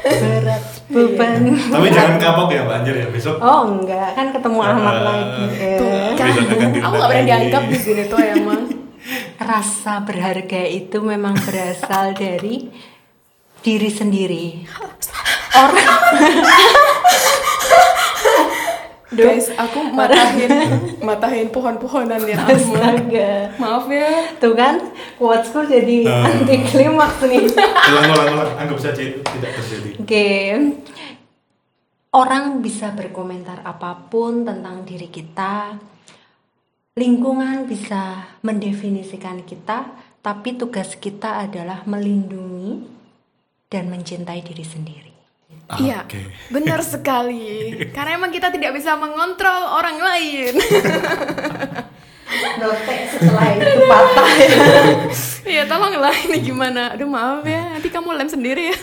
berat 0.00 0.62
beban 0.88 1.52
Tapi 1.52 1.86
jangan 1.90 2.16
kapok 2.16 2.48
ya 2.48 2.64
Mbak 2.64 2.76
Anjar 2.78 2.94
ya 2.96 3.08
besok. 3.10 3.36
oh 3.36 3.60
enggak 3.68 4.08
kan 4.14 4.32
ketemu 4.32 4.58
Ahmad 4.58 4.94
Ah, 4.94 5.04
lagi 5.04 5.44
Eh, 5.52 5.76
Tuh 5.76 6.16
kan, 6.16 6.32
aku 6.80 6.94
nggak 6.96 7.10
pernah 7.12 7.26
dianggap 7.26 7.62
di 7.66 7.76
sini 7.76 8.02
tuh 8.06 8.16
emang. 8.16 8.62
rasa 9.42 10.00
berharga 10.00 10.62
itu 10.64 10.96
memang 10.98 11.36
berasal 11.38 12.12
dari 12.12 12.72
diri 13.58 13.90
sendiri 13.90 14.46
orang 15.54 15.88
Guys, 19.08 19.48
aku 19.50 19.88
matahin 19.88 20.52
matahin 21.00 21.48
pohon-pohonan 21.48 22.22
ya. 22.22 22.38
Astaga 22.38 23.50
Maaf 23.56 23.88
ya. 23.88 24.36
tuh 24.36 24.52
kan 24.52 24.78
quotesku 25.16 25.64
jadi 25.64 26.04
Ah. 26.06 26.28
anti 26.28 26.60
klimaks 26.62 27.24
nih 27.24 27.48
Ulang 27.88 28.04
ulang 28.12 28.28
ulang 28.36 28.50
anggap 28.54 28.78
saja 28.78 29.00
itu 29.00 29.18
tidak 29.24 29.56
terjadi. 29.56 29.90
Oke. 29.98 30.28
Orang 32.08 32.60
bisa 32.60 32.92
berkomentar 32.92 33.64
apa 33.64 33.96
pun 34.06 34.44
tentang 34.44 34.84
diri 34.84 35.08
kita. 35.08 35.76
Lingkungan 36.94 37.64
bisa 37.64 38.26
mendefinisikan 38.40 39.42
kita, 39.42 39.86
tapi 40.18 40.52
tugas 40.52 40.94
kita 40.94 41.42
adalah 41.42 41.82
melindungi 41.84 42.84
dan 43.66 43.86
mencintai 43.88 44.40
diri 44.40 44.64
sendiri. 44.64 45.07
Iya, 45.76 46.08
Oke. 46.08 46.24
benar 46.48 46.80
sekali. 46.96 47.76
Karena 47.92 48.16
emang 48.16 48.32
kita 48.32 48.48
tidak 48.48 48.72
bisa 48.72 48.96
mengontrol 48.96 49.68
orang 49.68 50.00
lain. 50.00 50.56
Note 52.58 52.96
setelah 53.08 53.46
itu 53.56 53.72
patah 53.84 54.30
ya. 54.36 54.48
Iya, 55.48 55.64
tolonglah 55.64 56.12
ini 56.28 56.44
gimana. 56.44 56.92
Aduh, 56.92 57.08
maaf 57.08 57.40
ya. 57.40 57.72
Nanti 57.72 57.88
kamu 57.88 58.12
lem 58.20 58.28
sendiri 58.28 58.68
ya. 58.68 58.76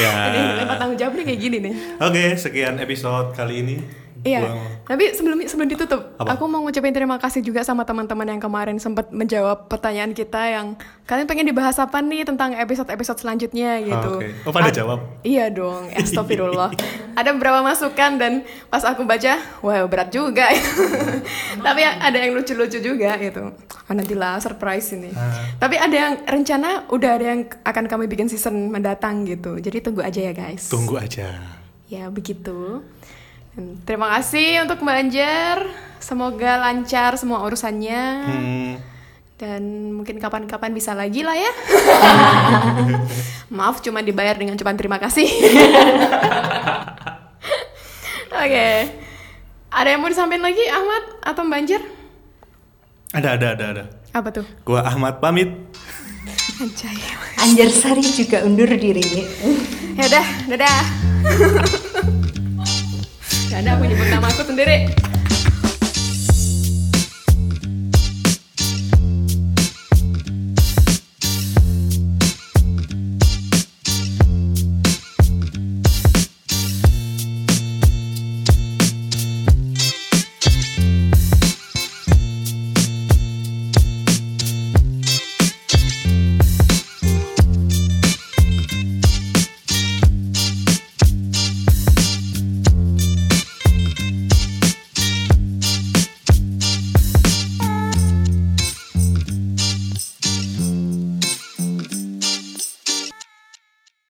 Ya. 0.00 0.12
ini 0.32 0.40
lempar 0.56 0.80
tanggung 0.80 0.96
jawab 0.96 1.20
nih 1.20 1.24
kayak 1.28 1.40
gini 1.40 1.56
nih. 1.68 1.74
Oke, 2.00 2.24
sekian 2.32 2.80
episode 2.80 3.36
kali 3.36 3.60
ini. 3.60 3.76
Iya. 4.20 4.40
Tapi 4.82 5.12
sebelum 5.12 5.38
sebelum 5.44 5.68
ditutup, 5.68 6.16
Apa? 6.16 6.34
aku 6.34 6.44
mau 6.44 6.58
ngucapin 6.60 6.90
terima 6.90 7.16
kasih 7.16 7.38
juga 7.38 7.60
sama 7.60 7.82
teman-teman 7.82 8.26
yang 8.26 8.38
kemarin 8.38 8.76
sempat 8.76 9.10
menjawab 9.10 9.68
pertanyaan 9.68 10.10
kita 10.10 10.42
yang 10.44 10.66
kalian 11.04 11.24
pengen 11.24 11.46
dibahas 11.46 11.76
apa 11.76 12.00
nih 12.00 12.24
tentang 12.24 12.52
episode-episode 12.52 13.18
selanjutnya 13.18 13.78
gitu. 13.80 14.10
Oke. 14.18 14.28
Oh, 14.42 14.50
pada 14.50 14.68
Ah, 14.68 14.74
jawab? 14.74 14.98
Iya 15.22 15.48
dong, 15.48 15.88
astagfirullah. 15.98 16.74
Ada 17.14 17.30
beberapa 17.32 17.60
masukan 17.60 18.10
dan 18.16 18.32
pas 18.66 18.82
aku 18.82 19.02
baca, 19.02 19.36
wah 19.60 19.82
berat 19.84 20.08
juga. 20.08 20.50
Tapi 21.66 21.80
ada 21.82 22.16
yang 22.16 22.34
lucu-lucu 22.34 22.78
juga 22.78 23.16
gitu. 23.18 23.54
Oh, 23.88 23.92
nantilah 23.92 24.38
surprise 24.38 24.92
ini. 24.92 25.10
Ah. 25.12 25.56
Tapi 25.58 25.76
ada 25.76 25.96
yang 25.96 26.12
rencana 26.22 26.88
udah 26.88 27.10
ada 27.14 27.26
yang 27.28 27.40
akan 27.62 27.84
kami 27.86 28.04
bikin 28.06 28.26
season 28.26 28.68
mendatang 28.68 29.24
gitu. 29.24 29.56
Jadi 29.56 29.80
tunggu 29.80 30.02
aja 30.02 30.20
ya 30.20 30.32
guys. 30.32 30.68
Tunggu 30.68 30.96
aja. 30.96 31.38
Ya 31.88 32.12
begitu. 32.12 32.84
Dan 33.58 33.74
terima 33.82 34.06
kasih 34.14 34.62
untuk 34.62 34.86
Mbak 34.86 34.96
Anjar. 35.02 35.58
Semoga 35.98 36.62
lancar 36.62 37.18
semua 37.18 37.42
urusannya. 37.42 38.02
Hmm. 38.22 38.72
Dan 39.34 39.62
mungkin 39.98 40.22
kapan-kapan 40.22 40.70
bisa 40.70 40.94
lagi 40.94 41.26
lah 41.26 41.34
ya. 41.34 41.50
Maaf 43.58 43.82
cuma 43.82 43.98
dibayar 43.98 44.38
dengan 44.38 44.54
cuma 44.54 44.78
terima 44.78 45.02
kasih. 45.02 45.26
Oke. 48.46 48.70
Ada 49.74 49.88
yang 49.90 50.06
mau 50.06 50.10
disampaikan 50.10 50.46
lagi 50.46 50.62
Ahmad 50.70 51.18
atau 51.26 51.42
Mbak 51.42 51.58
Anjar? 51.58 51.82
Ada 53.10 53.28
ada 53.42 53.46
ada 53.58 53.64
ada. 53.74 53.84
Apa 54.14 54.30
tuh? 54.30 54.46
Gua 54.62 54.86
Ahmad 54.86 55.18
pamit. 55.18 55.50
Anjay. 56.62 56.94
Anjar 57.42 57.74
Sari 57.74 58.06
juga 58.06 58.46
undur 58.46 58.70
diri. 58.70 59.26
Ya 59.98 60.06
udah, 60.06 60.26
dadah. 60.46 60.82
Dadah 63.48 63.80
aku 63.80 63.88
nyebut 63.88 64.08
nama 64.12 64.28
aku 64.28 64.44
sendiri. 64.44 65.07